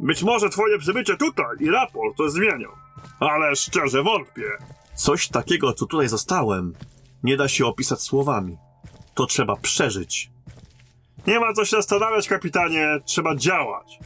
Być 0.00 0.22
może 0.22 0.48
twoje 0.48 0.78
przybycie 0.78 1.16
tutaj 1.16 1.56
i 1.60 1.70
raport 1.70 2.16
to 2.16 2.30
zmienią. 2.30 2.68
Ale 3.20 3.56
szczerze 3.56 4.02
wątpię. 4.02 4.50
Coś 4.94 5.28
takiego, 5.28 5.72
co 5.72 5.86
tutaj 5.86 6.08
zostałem, 6.08 6.72
nie 7.22 7.36
da 7.36 7.48
się 7.48 7.66
opisać 7.66 8.00
słowami. 8.00 8.56
To 9.14 9.26
trzeba 9.26 9.56
przeżyć. 9.56 10.30
Nie 11.26 11.40
ma 11.40 11.52
co 11.52 11.64
się 11.64 11.76
zastanawiać, 11.76 12.28
kapitanie. 12.28 13.00
Trzeba 13.04 13.36
działać. 13.36 13.98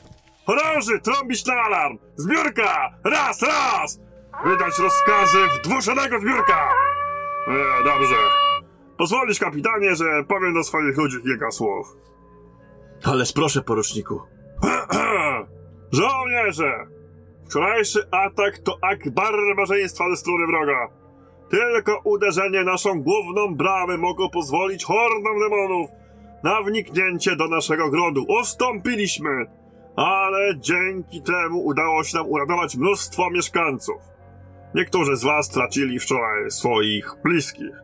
Chorąży, 0.46 1.00
trąbić 1.00 1.46
na 1.46 1.54
alarm! 1.54 1.98
Zbiórka! 2.16 2.94
Raz, 3.04 3.42
raz! 3.42 4.00
Wydać 4.44 4.78
rozkazy 4.78 5.38
w 5.48 5.68
dwuszonego 5.68 6.20
zbiórka! 6.20 6.70
E, 7.48 7.84
dobrze. 7.84 8.16
Pozwolisz, 8.98 9.38
kapitanie, 9.38 9.94
że 9.96 10.24
powiem 10.28 10.54
do 10.54 10.64
swoich 10.64 10.96
ludzi 10.96 11.16
kilka 11.22 11.50
słów. 11.50 11.86
Ależ 13.04 13.32
proszę, 13.32 13.62
poruczniku. 13.62 14.20
Żołnierze! 15.94 16.86
Wczorajszy 17.46 18.08
atak 18.10 18.58
to 18.58 18.78
akt 18.82 19.08
barbarzyństwa 19.08 20.04
ze 20.10 20.16
strony 20.16 20.46
wroga. 20.46 20.88
Tylko 21.50 22.00
uderzenie 22.04 22.64
naszą 22.64 23.02
główną 23.02 23.54
bramę 23.54 23.96
mogło 23.98 24.30
pozwolić 24.30 24.84
hordom 24.84 25.38
demonów 25.40 25.90
na 26.42 26.62
wniknięcie 26.62 27.36
do 27.36 27.48
naszego 27.48 27.90
grodu. 27.90 28.24
Ustąpiliśmy, 28.40 29.46
ale 29.96 30.58
dzięki 30.58 31.22
temu 31.22 31.64
udało 31.64 32.04
się 32.04 32.18
nam 32.18 32.28
uratować 32.28 32.76
mnóstwo 32.76 33.30
mieszkańców. 33.30 34.02
Niektórzy 34.74 35.16
z 35.16 35.24
was 35.24 35.46
stracili 35.46 35.98
wczoraj 35.98 36.50
swoich 36.50 37.14
bliskich. 37.24 37.76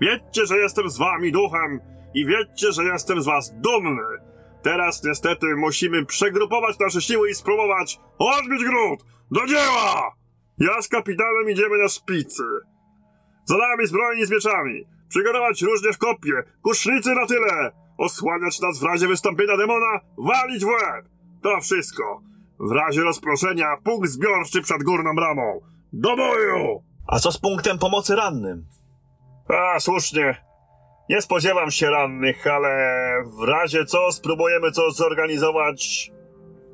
Wiedzcie, 0.00 0.46
że 0.46 0.58
jestem 0.58 0.90
z 0.90 0.98
wami 0.98 1.32
duchem 1.32 1.80
i 2.14 2.26
wiedzcie, 2.26 2.72
że 2.72 2.84
jestem 2.84 3.22
z 3.22 3.26
was 3.26 3.54
dumny. 3.60 4.27
Teraz 4.68 5.04
niestety 5.04 5.46
musimy 5.56 6.04
przegrupować 6.06 6.78
nasze 6.78 7.00
siły 7.00 7.30
i 7.30 7.34
spróbować 7.34 8.00
odbić 8.18 8.64
gród! 8.64 9.04
Do 9.30 9.46
dzieła! 9.46 10.12
Ja 10.58 10.82
z 10.82 10.88
kapitanem 10.88 11.50
idziemy 11.50 11.78
na 11.78 11.88
szpicy. 11.88 12.42
Za 13.44 13.56
nami 13.56 13.86
zbrojni 13.86 14.26
z 14.26 14.30
mieczami. 14.30 14.84
Przygotować 15.08 15.62
różne 15.62 15.90
kopie, 15.92 16.32
kusznicy 16.62 17.14
na 17.14 17.26
tyle. 17.26 17.70
Osłaniać 17.98 18.60
nas 18.60 18.80
w 18.80 18.82
razie 18.82 19.08
wystąpienia 19.08 19.56
demona, 19.56 20.00
walić 20.18 20.64
w 20.64 20.68
łeb. 20.68 21.08
To 21.42 21.60
wszystko. 21.60 22.22
W 22.60 22.72
razie 22.72 23.02
rozproszenia 23.02 23.76
punkt 23.84 24.08
zbiorczy 24.08 24.62
przed 24.62 24.82
górną 24.82 25.14
bramą. 25.14 25.60
Do 25.92 26.16
boju! 26.16 26.82
A 27.06 27.18
co 27.18 27.32
z 27.32 27.38
punktem 27.38 27.78
pomocy 27.78 28.16
rannym? 28.16 28.66
A, 29.48 29.80
słusznie. 29.80 30.47
Nie 31.08 31.22
spodziewam 31.22 31.70
się 31.70 31.90
rannych, 31.90 32.46
ale 32.46 32.68
w 33.38 33.42
razie 33.42 33.84
co 33.84 34.12
spróbujemy 34.12 34.70
coś 34.70 34.94
zorganizować 34.94 36.10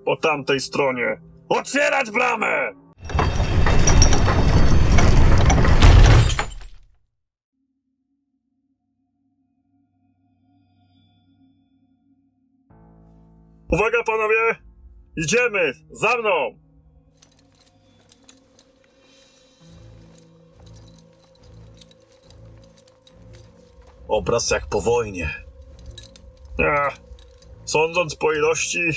po 0.04 0.16
tamtej 0.16 0.60
stronie. 0.60 1.20
Otwierać 1.48 2.10
bramę! 2.10 2.72
Uwaga 13.72 14.02
panowie! 14.06 14.56
Idziemy! 15.16 15.72
Za 15.90 16.16
mną! 16.16 16.63
Obraz 24.08 24.50
jak 24.50 24.66
po 24.66 24.80
wojnie. 24.80 25.44
Ech, 26.58 26.94
sądząc 27.64 28.16
po 28.16 28.32
ilości 28.32 28.90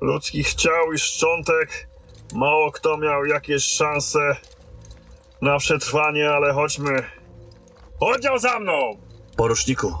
ludzkich 0.00 0.54
ciał 0.54 0.92
i 0.92 0.98
szczątek, 0.98 1.88
mało 2.34 2.72
kto 2.72 2.96
miał 2.96 3.24
jakieś 3.24 3.64
szanse 3.64 4.36
na 5.40 5.58
przetrwanie, 5.58 6.30
ale 6.30 6.52
chodźmy. 6.52 7.02
Oddział 8.00 8.38
za 8.38 8.58
mną! 8.58 8.98
Poruczniku, 9.36 9.94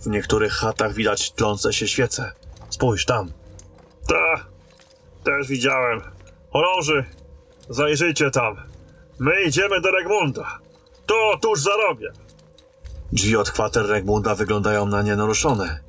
w 0.00 0.06
niektórych 0.06 0.52
chatach 0.52 0.94
widać 0.94 1.30
tlące 1.30 1.72
się 1.72 1.88
świece. 1.88 2.32
Spójrz 2.70 3.04
tam. 3.04 3.32
Ta, 4.08 4.46
też 5.24 5.48
widziałem. 5.48 6.02
Chorąży, 6.52 7.04
zajrzyjcie 7.68 8.30
tam. 8.30 8.56
My 9.18 9.42
idziemy 9.42 9.80
do 9.80 9.90
Regmunda. 9.90 10.58
To 11.06 11.38
tuż 11.42 11.60
za 11.60 11.76
rogiem. 11.76 12.12
Drzwi 13.12 13.36
od 13.36 13.50
kwater 13.50 13.86
Regmunda 13.86 14.34
wyglądają 14.34 14.86
na 14.86 15.02
nienaruszone. 15.02 15.80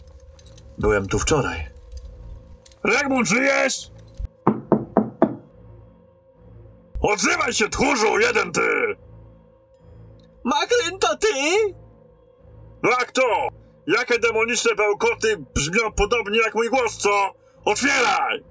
Byłem 0.77 1.07
tu 1.07 1.19
wczoraj. 1.19 1.67
Regmund, 2.83 3.27
żyjesz? 3.27 3.91
Odzywaj 7.01 7.53
się, 7.53 7.69
tchórzu, 7.69 8.19
jeden 8.19 8.51
ty! 8.51 8.61
Makryn, 10.43 10.99
to 10.99 11.17
ty? 11.17 11.27
Jak 12.83 13.11
to? 13.11 13.47
Jakie 13.87 14.19
demoniczne 14.19 14.75
bełkoty 14.75 15.37
brzmią 15.55 15.91
podobnie 15.91 16.39
jak 16.39 16.55
mój 16.55 16.69
głos, 16.69 16.97
co? 16.97 17.33
Otwieraj! 17.65 18.43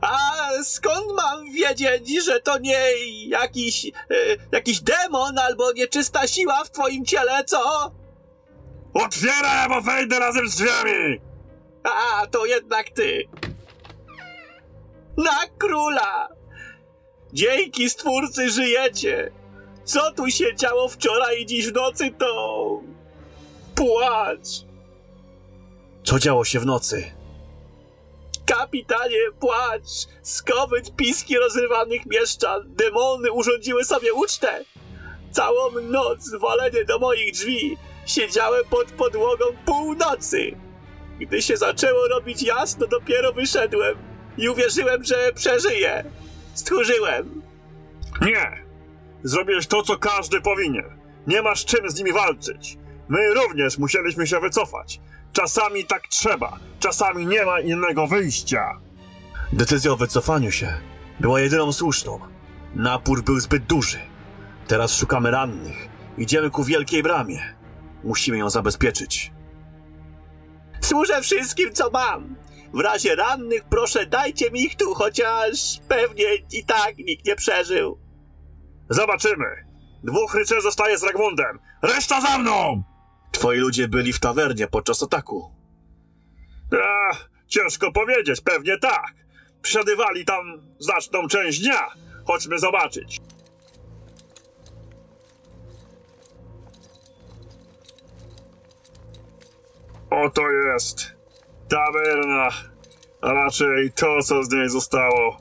A 0.00 0.18
skąd 0.64 1.06
mam 1.16 1.52
wiedzieć, 1.52 2.24
że 2.24 2.40
to 2.40 2.58
nie 2.58 2.78
jakiś, 3.26 3.86
e, 3.86 3.92
jakiś 4.52 4.80
demon 4.80 5.38
albo 5.38 5.72
nieczysta 5.72 6.26
siła 6.26 6.64
w 6.64 6.70
twoim 6.70 7.04
ciele, 7.04 7.44
co? 7.44 7.92
Otwieraj, 8.94 9.58
albo 9.58 9.80
wejdę 9.80 10.18
razem 10.18 10.48
z 10.48 10.56
drzwiami! 10.56 11.20
A, 11.84 12.26
to 12.26 12.46
jednak 12.46 12.90
ty. 12.90 13.28
Na 15.16 15.46
króla! 15.58 16.28
Dzięki 17.32 17.90
stwórcy 17.90 18.50
żyjecie. 18.50 19.32
Co 19.84 20.12
tu 20.12 20.30
się 20.30 20.56
działo 20.56 20.88
wczoraj 20.88 21.42
i 21.42 21.46
dziś 21.46 21.68
w 21.68 21.74
nocy, 21.74 22.10
to... 22.18 22.80
Płacz! 23.74 24.48
Co 26.04 26.18
działo 26.18 26.44
się 26.44 26.60
w 26.60 26.66
nocy? 26.66 27.17
Kapitanie, 28.48 29.18
płacz! 29.40 30.06
Skowyt 30.22 30.96
piski 30.96 31.38
rozrywanych 31.38 32.06
mieszczan. 32.06 32.62
Demony 32.66 33.32
urządziły 33.32 33.84
sobie 33.84 34.14
ucztę. 34.14 34.64
Całą 35.30 35.80
noc 35.80 36.30
walenie 36.40 36.84
do 36.84 36.98
moich 36.98 37.32
drzwi. 37.32 37.76
Siedziałem 38.06 38.64
pod 38.70 38.92
podłogą 38.92 39.44
północy. 39.66 40.56
Gdy 41.20 41.42
się 41.42 41.56
zaczęło 41.56 42.08
robić 42.08 42.42
jasno, 42.42 42.86
dopiero 42.86 43.32
wyszedłem 43.32 43.98
i 44.38 44.48
uwierzyłem, 44.48 45.04
że 45.04 45.32
przeżyję. 45.34 46.04
Stchórzyłem. 46.54 47.42
Nie! 48.20 48.64
Zrobiłeś 49.22 49.66
to, 49.66 49.82
co 49.82 49.96
każdy 49.96 50.40
powinien. 50.40 50.98
Nie 51.26 51.42
masz 51.42 51.64
czym 51.64 51.90
z 51.90 51.98
nimi 51.98 52.12
walczyć. 52.12 52.78
My 53.08 53.34
również 53.34 53.78
musieliśmy 53.78 54.26
się 54.26 54.40
wycofać. 54.40 55.00
Czasami 55.38 55.84
tak 55.84 56.08
trzeba, 56.08 56.58
czasami 56.80 57.26
nie 57.26 57.44
ma 57.44 57.60
innego 57.60 58.06
wyjścia. 58.06 58.80
Decyzja 59.52 59.92
o 59.92 59.96
wycofaniu 59.96 60.50
się 60.50 60.78
była 61.20 61.40
jedyną 61.40 61.72
słuszną. 61.72 62.20
Napór 62.74 63.22
był 63.22 63.40
zbyt 63.40 63.64
duży. 63.64 63.98
Teraz 64.66 64.94
szukamy 64.94 65.30
rannych. 65.30 65.88
Idziemy 66.16 66.50
ku 66.50 66.64
wielkiej 66.64 67.02
bramie. 67.02 67.54
Musimy 68.04 68.38
ją 68.38 68.50
zabezpieczyć. 68.50 69.32
Służę 70.80 71.22
wszystkim, 71.22 71.72
co 71.72 71.90
mam. 71.90 72.36
W 72.74 72.80
razie 72.80 73.14
rannych 73.14 73.64
proszę 73.64 74.06
dajcie 74.06 74.50
mi 74.50 74.62
ich 74.62 74.76
tu, 74.76 74.94
chociaż 74.94 75.80
pewnie 75.88 76.34
i 76.52 76.64
tak 76.64 76.98
nikt 76.98 77.26
nie 77.26 77.36
przeżył. 77.36 77.98
Zobaczymy. 78.90 79.46
Dwóch 80.04 80.34
rycerzy 80.34 80.60
zostaje 80.60 80.98
z 80.98 81.02
Ragmundem. 81.02 81.58
Reszta 81.82 82.20
za 82.20 82.38
mną! 82.38 82.82
Twoi 83.38 83.58
ludzie 83.58 83.88
byli 83.88 84.12
w 84.12 84.20
tawernie 84.20 84.66
podczas 84.66 85.02
ataku. 85.02 85.50
A, 86.72 87.16
ciężko 87.46 87.92
powiedzieć, 87.92 88.40
pewnie 88.40 88.78
tak. 88.78 89.14
Przesiadywali 89.62 90.24
tam 90.24 90.62
znaczną 90.78 91.28
część 91.28 91.60
dnia. 91.60 91.86
Chodźmy 92.26 92.58
zobaczyć. 92.58 93.20
Oto 100.10 100.50
jest 100.50 101.12
tawerna, 101.68 102.48
a 103.20 103.32
raczej 103.32 103.92
to, 103.92 104.22
co 104.22 104.44
z 104.44 104.50
niej 104.50 104.68
zostało. 104.68 105.36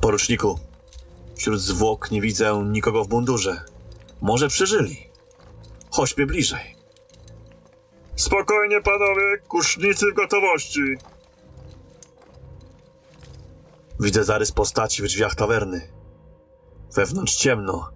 Poruczniku, 0.00 0.58
wśród 1.36 1.60
zwłok 1.60 2.10
nie 2.10 2.20
widzę 2.20 2.64
nikogo 2.72 3.04
w 3.04 3.10
mundurze. 3.10 3.64
Może 4.20 4.48
przeżyli. 4.48 5.11
Chodźmy 5.92 6.26
bliżej. 6.26 6.76
Spokojnie, 8.16 8.80
panowie, 8.80 9.38
kusznicy 9.48 10.06
w 10.10 10.14
gotowości. 10.14 10.96
Widzę 14.00 14.24
zarys 14.24 14.52
postaci 14.52 15.02
w 15.02 15.06
drzwiach 15.06 15.34
tawerny. 15.34 15.92
Wewnątrz 16.94 17.36
ciemno, 17.36 17.90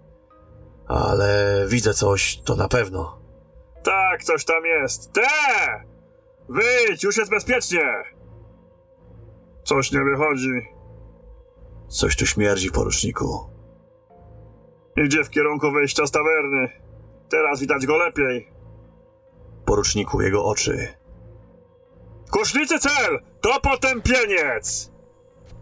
ale 0.88 1.64
widzę 1.68 1.94
coś, 1.94 2.40
to 2.44 2.56
na 2.56 2.68
pewno. 2.68 3.18
Tak, 3.82 4.24
coś 4.24 4.44
tam 4.44 4.64
jest. 4.64 5.12
Te! 5.12 5.22
Wyjdź, 6.48 7.02
już 7.02 7.16
jest 7.16 7.30
bezpiecznie! 7.30 7.86
Coś 9.64 9.92
nie 9.92 10.00
wychodzi. 10.00 10.68
Coś 11.88 12.16
tu 12.16 12.26
śmierdzi, 12.26 12.70
poruczniku. 12.70 13.50
Idzie 14.96 15.24
w 15.24 15.30
kierunku 15.30 15.70
wyjścia 15.72 16.06
z 16.06 16.10
tawerny. 16.10 16.85
Teraz 17.28 17.60
widać 17.60 17.86
go 17.86 17.96
lepiej. 17.96 18.48
Poruczniku, 19.64 20.22
jego 20.22 20.44
oczy. 20.44 20.88
Kusznicy 22.30 22.78
cel! 22.78 23.18
To 23.40 23.60
potępieniec! 23.60 24.92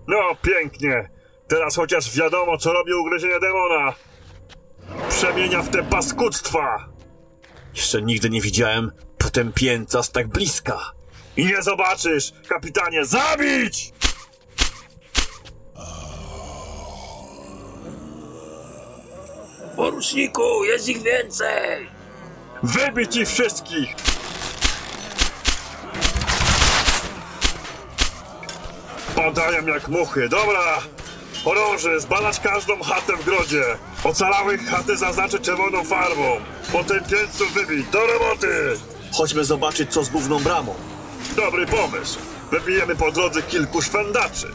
No, 0.06 0.18
pięknie. 0.42 1.10
Teraz 1.48 1.76
chociaż 1.76 2.16
wiadomo, 2.16 2.58
co 2.58 2.72
robi 2.72 2.94
ugryzienie 2.94 3.40
demona. 3.40 3.92
Przemienia 5.08 5.62
w 5.62 5.68
te 5.68 5.82
paskudztwa. 5.82 6.88
Jeszcze 7.74 8.02
nigdy 8.02 8.30
nie 8.30 8.40
widziałem 8.40 8.92
potępieńca 9.18 10.02
z 10.02 10.10
tak 10.12 10.28
bliska. 10.28 10.78
I 11.36 11.46
nie 11.46 11.62
zobaczysz, 11.62 12.32
kapitanie, 12.48 13.04
zabić! 13.04 13.93
Poruczniku, 19.76 20.64
jest 20.64 20.88
ich 20.88 21.02
więcej! 21.02 21.88
Wybić 22.62 23.16
ich 23.16 23.28
wszystkich! 23.28 23.94
Padają 29.16 29.66
jak 29.66 29.88
muchy, 29.88 30.28
dobra! 30.28 30.80
Orąży, 31.44 32.00
zbadać 32.00 32.40
każdą 32.40 32.82
chatę 32.82 33.12
w 33.16 33.24
grodzie. 33.24 33.62
Ocalałych 34.04 34.66
chaty 34.66 34.96
zaznaczyć 34.96 35.42
czerwoną 35.42 35.84
farbą. 35.84 36.36
Potępieńców 36.72 37.52
wybić, 37.54 37.86
do 37.88 38.06
roboty! 38.06 38.76
Chodźmy 39.12 39.44
zobaczyć, 39.44 39.92
co 39.92 40.04
z 40.04 40.08
główną 40.08 40.40
bramą. 40.40 40.74
Dobry 41.36 41.66
pomysł. 41.66 42.18
Wybijemy 42.50 42.96
po 42.96 43.12
drodze 43.12 43.42
kilku 43.42 43.82
szwendaczy. 43.82 44.46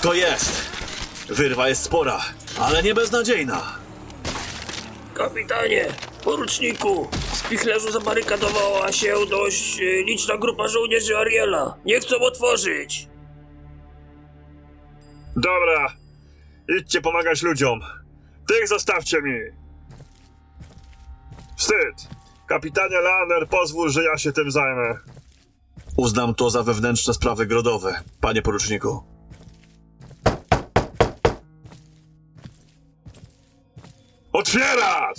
Oto 0.00 0.14
jest! 0.14 0.70
Wyrwa 1.28 1.68
jest 1.68 1.82
spora, 1.82 2.20
ale 2.60 2.82
nie 2.82 2.94
beznadziejna. 2.94 3.62
Kapitanie, 5.14 5.86
poruczniku, 6.24 7.08
w 7.32 7.36
spichlerzu 7.36 7.92
zabarykadowała 7.92 8.92
się 8.92 9.14
dość 9.30 9.80
e, 9.80 9.84
liczna 9.84 10.38
grupa 10.38 10.68
żołnierzy 10.68 11.16
Ariela. 11.16 11.76
Nie 11.84 12.00
chcą 12.00 12.16
otworzyć. 12.16 13.08
Dobra, 15.36 15.96
idźcie 16.78 17.00
pomagać 17.00 17.42
ludziom. 17.42 17.80
Tych 18.48 18.68
zostawcie 18.68 19.22
mi. 19.22 19.38
Wstyd. 21.56 22.08
Kapitanie 22.46 23.00
Leander, 23.00 23.48
pozwól, 23.48 23.90
że 23.90 24.04
ja 24.04 24.18
się 24.18 24.32
tym 24.32 24.50
zajmę. 24.50 24.98
Uznam 25.96 26.34
to 26.34 26.50
za 26.50 26.62
wewnętrzne 26.62 27.14
sprawy 27.14 27.46
grodowe, 27.46 28.02
panie 28.20 28.42
poruczniku. 28.42 29.19
Otwierać! 34.40 35.18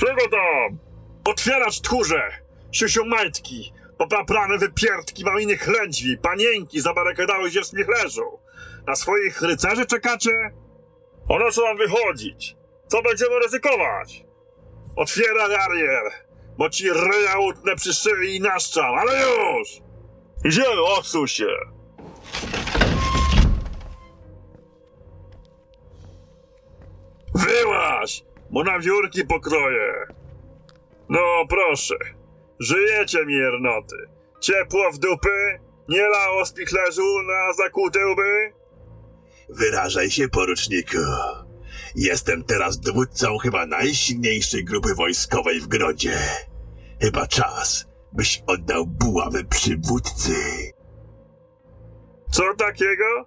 Czego 0.00 0.28
tam? 0.30 0.78
Otwierać 1.24 1.80
tchórze! 1.80 2.22
Siusiu 2.72 3.04
majtki! 3.04 3.72
Popaprane 3.98 4.58
wypierdki 4.58 5.24
maliny 5.24 5.56
chlędźwi, 5.56 6.18
panienki 6.18 6.80
zabarykadowały 6.80 7.50
się 7.50 7.60
w 7.62 7.88
leżą. 7.88 8.38
Na 8.86 8.96
swoich 8.96 9.42
rycerzy 9.42 9.86
czekacie? 9.86 10.30
Ono 11.28 11.50
co 11.50 11.62
mam 11.62 11.76
wychodzić? 11.76 12.56
Co 12.88 13.02
będziemy 13.02 13.38
ryzykować? 13.38 14.24
Otwieraj, 14.96 15.54
Ariel! 15.54 16.10
Bo 16.58 16.70
ci 16.70 16.90
ryja 16.90 17.38
utnę 17.38 17.76
przy 17.76 17.94
szyi 17.94 18.36
i 18.36 18.40
naszczam, 18.40 18.94
ale 18.94 19.12
już! 19.20 19.68
Idziemy, 20.44 20.82
odsuń 20.98 21.28
się! 21.28 21.46
Wyłaź, 27.34 28.24
bo 28.54 28.64
na 28.64 28.78
wiórki 28.78 29.24
pokroję. 29.26 30.06
No 31.08 31.20
proszę, 31.48 31.94
żyjecie 32.60 33.26
miernoty. 33.26 33.96
Ciepło 34.40 34.92
w 34.92 34.98
dupy? 34.98 35.58
Nie 35.88 36.08
lało 36.08 36.46
z 36.46 36.52
pichlerzu 36.52 37.22
na 37.22 37.52
zakute 37.52 38.06
łby? 38.06 38.52
Wyrażaj 39.48 40.10
się, 40.10 40.28
poruczniku. 40.28 40.98
Jestem 41.96 42.44
teraz 42.44 42.80
dowódcą 42.80 43.38
chyba 43.38 43.66
najsilniejszej 43.66 44.64
grupy 44.64 44.94
wojskowej 44.94 45.60
w 45.60 45.66
Grodzie. 45.66 46.18
Chyba 47.02 47.26
czas, 47.26 47.86
byś 48.12 48.42
oddał 48.46 48.86
buławę 48.86 49.44
przywódcy. 49.44 50.34
Co 52.30 52.54
takiego? 52.58 53.26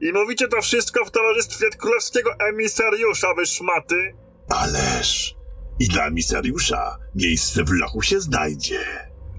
I 0.00 0.12
mówicie 0.12 0.48
to 0.48 0.62
wszystko 0.62 1.04
w 1.04 1.10
towarzystwie 1.10 1.70
królewskiego 1.70 2.30
emisariusza, 2.48 3.34
wy 3.34 3.46
szmaty? 3.46 4.14
Ależ 4.50 5.34
i 5.78 5.88
dla 5.88 6.06
emisariusza 6.06 6.96
miejsce 7.14 7.64
w 7.64 7.70
lochu 7.72 8.02
się 8.02 8.20
znajdzie. 8.20 8.80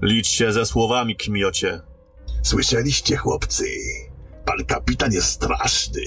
Licz 0.02 0.26
się 0.28 0.52
ze 0.52 0.66
słowami, 0.66 1.16
kmiocie. 1.16 1.80
Słyszeliście, 2.42 3.16
chłopcy? 3.16 3.64
Pan 4.46 4.64
kapitan 4.64 5.12
jest 5.12 5.28
straszny. 5.28 6.02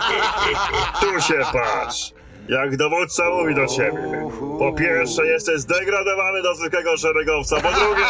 Tu 1.00 1.20
się 1.20 1.40
patrz. 1.52 2.12
Jak 2.48 2.76
dowódca 2.76 3.30
mówi 3.30 3.54
do 3.54 3.66
ciebie. 3.66 4.28
Po 4.58 4.72
pierwsze, 4.72 5.26
jesteś 5.26 5.60
zdegradowany 5.60 6.42
do 6.42 6.54
zwykłego 6.54 6.96
szeregowca. 6.96 7.56
Po 7.56 7.68
drugie, 7.72 8.04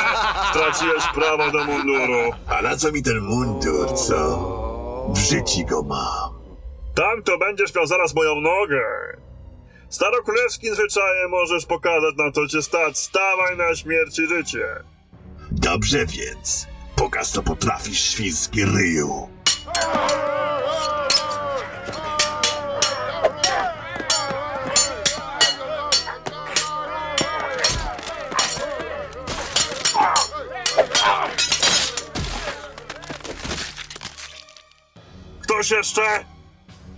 straciłeś 0.50 1.04
prawo 1.14 1.50
do 1.50 1.64
munduru. 1.64 2.30
A 2.46 2.62
na 2.62 2.76
co 2.76 2.92
mi 2.92 3.02
ten 3.02 3.20
mundur, 3.20 3.94
co? 3.94 4.38
W 5.14 5.18
życiu 5.18 5.66
go 5.68 5.82
mam. 5.82 6.36
Tam 6.94 7.22
to 7.22 7.38
będziesz 7.38 7.74
miał 7.74 7.86
zaraz 7.86 8.14
moją 8.14 8.34
nogę. 8.34 8.82
Starokrólewskim 9.90 10.74
zwyczajem 10.74 11.30
możesz 11.30 11.66
pokazać 11.66 12.14
na 12.16 12.32
co 12.32 12.46
cię 12.46 12.62
stać. 12.62 12.98
Stawaj 12.98 13.56
na 13.56 13.74
śmierć 13.74 14.18
i 14.18 14.26
życie. 14.26 14.66
Dobrze 15.50 16.06
więc. 16.06 16.66
Pokaż 16.96 17.28
co 17.28 17.42
potrafisz, 17.42 18.00
świński 18.00 18.64
ryju. 18.64 19.28
Ktoś 35.42 35.70
jeszcze? 35.70 36.35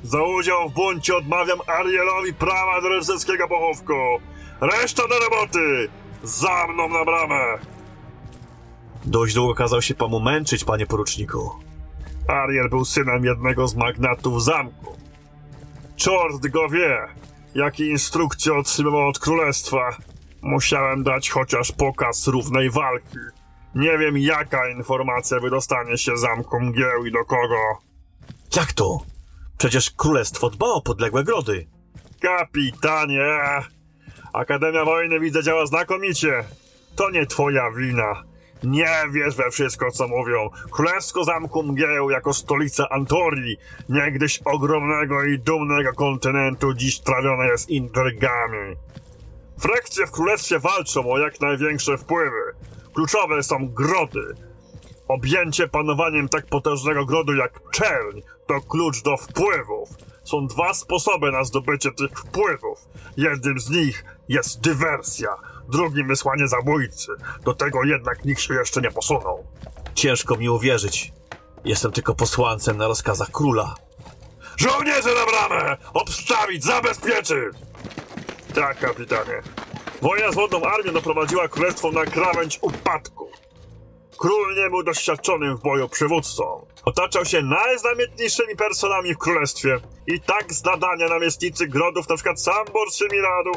Za 0.03 0.23
udział 0.23 0.69
w 0.69 0.73
buncie 0.73 1.17
odmawiam 1.17 1.59
Arielowi 1.67 2.35
prawa 2.35 2.81
do 2.81 2.89
rycerskiego 2.89 3.49
pochówku. 3.49 3.95
Reszta 4.61 5.03
do 5.09 5.19
roboty! 5.19 5.89
Za 6.23 6.67
mną 6.67 6.89
na 6.89 7.05
bramę! 7.05 7.59
Dość 9.05 9.35
długo 9.35 9.55
kazał 9.55 9.83
się 9.83 9.95
panu 9.95 10.21
męczyć, 10.21 10.65
panie 10.65 10.87
poruczniku. 10.87 11.51
Ariel 12.29 12.69
był 12.69 12.85
synem 12.85 13.25
jednego 13.25 13.69
z 13.69 13.75
magnatów 13.75 14.45
zamku. 14.45 14.97
Czort 15.97 16.47
go 16.47 16.69
wie, 16.69 16.99
jakie 17.55 17.87
instrukcje 17.87 18.55
otrzymywał 18.55 19.09
od 19.09 19.19
królestwa. 19.19 19.97
Musiałem 20.43 21.03
dać 21.03 21.31
chociaż 21.31 21.73
pokaz 21.73 22.27
równej 22.27 22.71
walki. 22.71 23.19
Nie 23.75 23.99
wiem, 23.99 24.19
jaka 24.19 24.69
informacja 24.69 25.41
wydostanie 25.41 25.99
się 25.99 26.17
zamku 26.17 26.61
mgieł 26.61 27.07
i 27.07 27.13
do 27.13 27.25
kogo. 27.25 27.79
Jak 28.57 28.73
to? 28.73 29.01
Przecież 29.59 29.91
królestwo 29.91 30.51
dba 30.51 30.67
o 30.67 30.83
podległe 30.83 31.25
grody. 31.25 31.67
Kapitanie! 32.21 33.39
Akademia 34.33 34.85
Wojny 34.85 35.21
widzę 35.21 35.43
działa 35.43 35.67
znakomicie. 35.67 36.45
To 36.97 37.11
nie 37.11 37.27
twoja 37.27 37.71
wina. 37.71 38.23
Nie 38.63 38.95
wiesz 39.11 39.37
we 39.37 39.51
wszystko, 39.51 39.91
co 39.91 40.09
mówią. 40.09 40.51
Królestwo 40.71 41.25
Zamku 41.25 41.63
Mgieł 41.63 42.11
jako 42.11 42.35
stolica 42.35 42.89
Antorii, 42.91 43.57
niegdyś 43.89 44.41
ogromnego 44.45 45.25
i 45.25 45.39
dumnego 45.39 45.93
kontynentu, 45.93 46.75
dziś 46.75 47.01
trawione 47.01 47.47
jest 47.47 47.71
intrygami. 47.71 48.77
Frakcje 49.59 50.07
w 50.07 50.11
królestwie 50.11 50.59
walczą 50.59 51.13
o 51.13 51.19
jak 51.19 51.41
największe 51.41 51.99
wpływy. 51.99 52.43
Kluczowe 52.95 53.43
są 53.43 53.69
grody. 53.69 54.35
Objęcie 55.09 55.69
panowaniem 55.69 56.29
tak 56.29 56.47
potężnego 56.47 57.05
grodu 57.05 57.35
jak 57.35 57.61
czerń 57.71 58.21
to 58.49 58.61
klucz 58.61 59.03
do 59.03 59.17
wpływów. 59.17 59.89
Są 60.25 60.47
dwa 60.47 60.75
sposoby 60.75 61.33
na 61.33 61.45
zdobycie 61.45 61.93
tych 61.93 62.11
wpływów. 62.11 62.79
Jednym 63.17 63.61
z 63.61 63.71
nich 63.71 64.05
jest 64.29 64.61
dywersja, 64.61 65.29
drugim 65.69 66.09
wysłanie 66.09 66.49
zabójcy. 66.49 67.13
Do 67.45 67.55
tego 67.55 67.85
jednak 67.85 68.25
nikt 68.25 68.41
się 68.41 68.55
jeszcze 68.55 68.81
nie 68.81 68.91
posunął. 68.91 69.47
Ciężko 69.95 70.37
mi 70.37 70.49
uwierzyć. 70.49 71.13
Jestem 71.65 71.93
tylko 71.93 72.15
posłancem 72.15 72.77
na 72.77 72.89
rozkazach 72.89 73.31
króla. 73.31 73.75
Żołnierze 74.57 75.11
na 75.15 75.27
bramę! 75.27 75.77
Obstawić, 75.95 76.65
zabezpieczyć! 76.65 77.55
Tak, 78.55 78.79
kapitanie. 78.79 79.43
Wojna 80.03 80.33
z 80.33 80.35
wodną 80.35 80.63
armią 80.63 80.93
doprowadziła 80.93 81.49
królestwo 81.49 81.91
na 81.91 82.05
krawędź 82.05 82.59
upadku. 82.63 83.29
Król 84.19 84.55
nie 84.55 84.71
był 84.71 84.83
doświadczonym 84.83 85.57
w 85.57 85.63
boju 85.63 85.89
przywódcą. 85.89 86.67
Otaczał 86.85 87.25
się 87.25 87.43
najznamienitniejszymi 87.43 88.57
personami 88.57 89.15
w 89.15 89.19
królestwie. 89.19 89.81
I 90.07 90.21
tak 90.21 90.53
z 90.53 90.65
nadania 90.65 91.09
namiestnicy 91.09 91.67
grodów, 91.67 92.07
przykład 92.07 92.43
Sambor 92.43 92.93
Szymiradu, 92.93 93.53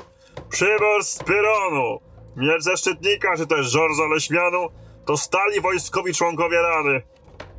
Przybor 0.50 1.04
z 1.04 1.18
Pyronu, 1.24 2.00
Miecz 2.36 2.64
ze 2.64 2.78
Szczytnika, 2.78 3.38
czy 3.38 3.48
też 3.48 3.72
Żorza 3.72 4.08
Leśmianu, 4.14 4.70
to 5.06 5.18
stali 5.18 5.62
wojskowi 5.62 6.14
członkowie 6.14 6.62
Rady. 6.62 7.02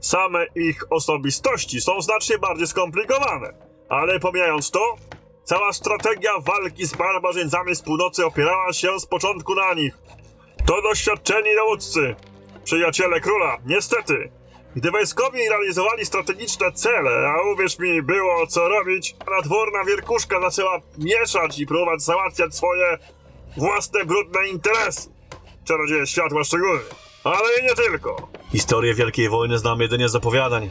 Same 0.00 0.46
ich 0.54 0.92
osobistości 0.92 1.80
są 1.80 2.02
znacznie 2.02 2.38
bardziej 2.38 2.66
skomplikowane. 2.66 3.54
Ale 3.88 4.20
pomijając 4.20 4.70
to, 4.70 4.96
cała 5.44 5.72
strategia 5.72 6.30
walki 6.40 6.86
z 6.86 6.96
barbarzyńcami 6.96 7.74
z 7.74 7.82
północy 7.82 8.26
opierała 8.26 8.72
się 8.72 9.00
z 9.00 9.06
początku 9.06 9.54
na 9.54 9.74
nich. 9.74 9.98
To 10.66 10.82
doświadczeni 10.82 11.54
dowódcy, 11.56 12.16
przyjaciele 12.64 13.20
króla, 13.20 13.58
niestety. 13.66 14.30
Gdy 14.76 14.90
wojskowi 14.90 15.48
realizowali 15.48 16.06
strategiczne 16.06 16.72
cele, 16.72 17.28
a 17.28 17.52
uwierz 17.52 17.78
mi, 17.78 18.02
było 18.02 18.46
co 18.46 18.68
robić, 18.68 19.16
nadworna 19.36 19.84
wierkuszka 19.84 20.40
zaczęła 20.40 20.80
mieszać 20.98 21.58
i 21.58 21.66
próbować 21.66 22.02
załatwiać 22.02 22.54
swoje 22.54 22.98
własne 23.56 24.04
brudne 24.04 24.48
interesy. 24.48 25.10
Czarodzieje 25.64 26.06
światła 26.06 26.44
szczególnie. 26.44 26.80
Ale 27.24 27.60
i 27.60 27.64
nie 27.64 27.74
tylko. 27.74 28.28
Historię 28.52 28.94
Wielkiej 28.94 29.28
Wojny 29.28 29.58
znam 29.58 29.80
jedynie 29.80 30.08
z 30.08 30.14
opowiadań. 30.14 30.70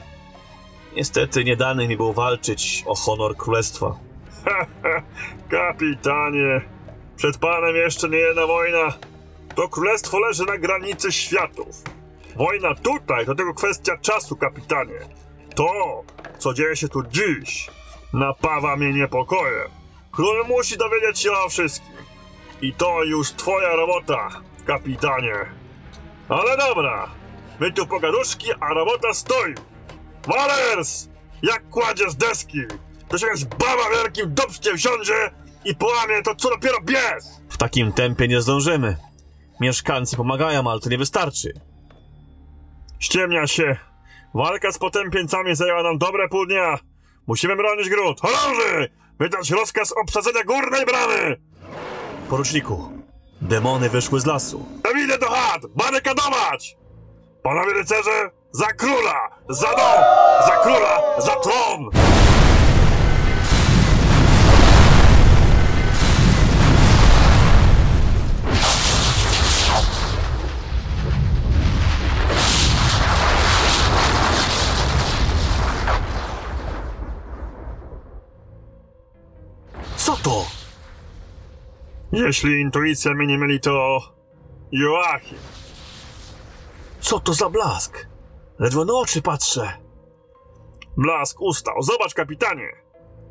Niestety 0.96 1.44
nie 1.44 1.56
dane 1.56 1.88
mi 1.88 1.98
było 1.98 2.14
walczyć 2.14 2.84
o 2.86 2.96
honor 2.96 3.38
królestwa. 3.38 3.96
Kapitanie, 5.52 6.62
przed 7.16 7.38
panem 7.38 7.76
jeszcze 7.76 8.10
nie 8.10 8.18
jedna 8.18 8.48
wojna. 8.48 8.94
To 9.56 9.70
królestwo 9.70 10.20
leży 10.20 10.46
na 10.46 10.58
granicy 10.58 11.12
światów. 11.12 11.76
Wojna 12.36 12.76
tutaj 12.76 13.26
to 13.26 13.36
tylko 13.36 13.54
kwestia 13.54 13.98
czasu, 13.98 14.36
kapitanie. 14.36 15.00
To, 15.56 16.04
co 16.38 16.54
dzieje 16.54 16.76
się 16.76 16.88
tu 16.88 17.04
dziś, 17.04 17.70
napawa 18.14 18.76
mnie 18.76 18.94
niepokojem. 18.94 19.70
Król 20.12 20.46
musi 20.48 20.78
dowiedzieć 20.78 21.20
się 21.20 21.32
o 21.32 21.50
wszystkim. 21.50 21.96
I 22.62 22.74
to 22.74 23.04
już 23.04 23.32
twoja 23.32 23.76
robota, 23.76 24.30
kapitanie. 24.66 25.36
Ale 26.30 26.58
dobra, 26.58 27.08
my 27.60 27.72
tu 27.72 27.88
pogaduszki, 27.88 28.48
a 28.60 28.74
robota 28.74 29.14
stoi. 29.14 29.56
Walers! 30.28 31.10
Jak 31.44 31.70
kładziesz 31.70 32.16
deski, 32.16 32.62
to 33.08 33.18
się 33.18 33.26
jakaś 33.26 33.46
baba 33.46 33.90
wielkim 34.04 34.34
dubskiem 34.34 34.78
wsiądzie 34.78 35.32
i 35.66 35.76
połamie 35.76 36.22
to 36.24 36.36
co 36.36 36.50
dopiero 36.50 36.82
bies! 36.82 37.42
W 37.50 37.58
takim 37.58 37.94
tempie 37.94 38.28
nie 38.28 38.42
zdążymy. 38.42 38.98
Mieszkańcy 39.62 40.16
pomagają, 40.18 40.72
ale 40.72 40.80
to 40.80 40.90
nie 40.90 40.98
wystarczy. 40.98 41.54
Ściemnia 43.00 43.48
się. 43.48 43.78
Walka 44.34 44.72
z 44.72 44.78
potępieńcami 44.78 45.56
zajęła 45.56 45.84
nam 45.84 45.98
dobre 45.98 46.30
pół 46.30 46.46
dnia. 46.46 46.78
Musimy 47.28 47.56
bronić 47.56 47.90
gród. 47.90 48.22
Chorąży! 48.22 48.90
Wydać 49.20 49.50
rozkaz 49.52 49.94
obsadzenia 50.04 50.44
górnej 50.44 50.86
bramy! 50.86 51.42
Poruczniku, 52.30 52.92
demony 53.42 53.90
wyszły 53.90 54.20
z 54.20 54.26
lasu. 54.26 54.66
Idę 55.06 55.18
do 55.18 55.30
chat! 55.30 55.62
Barykadować! 55.76 56.78
Panowie 57.44 57.74
rycerze, 57.74 58.30
za 58.52 58.68
króla! 58.74 59.30
Za 59.50 59.68
dom! 59.70 60.04
Za 60.48 60.58
króla! 60.64 61.02
Za 61.20 61.36
tron! 61.36 62.11
To? 80.24 80.46
Jeśli 82.12 82.62
intuicja 82.62 83.14
mnie 83.14 83.28
nie 83.28 83.38
myli, 83.38 83.60
to... 83.60 84.00
Joachim. 84.72 85.38
Co 87.00 87.20
to 87.20 87.34
za 87.34 87.50
blask? 87.50 88.08
Ledwo 88.60 88.86
na 88.86 88.94
oczy 88.94 89.22
patrzę. 89.22 89.74
Blask 90.98 91.42
ustał. 91.42 91.82
Zobacz, 91.82 92.14
kapitanie. 92.14 92.70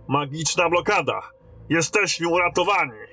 Magiczna 0.08 0.68
blokada. 0.68 1.22
Jesteśmy 1.68 2.28
uratowani. 2.28 3.09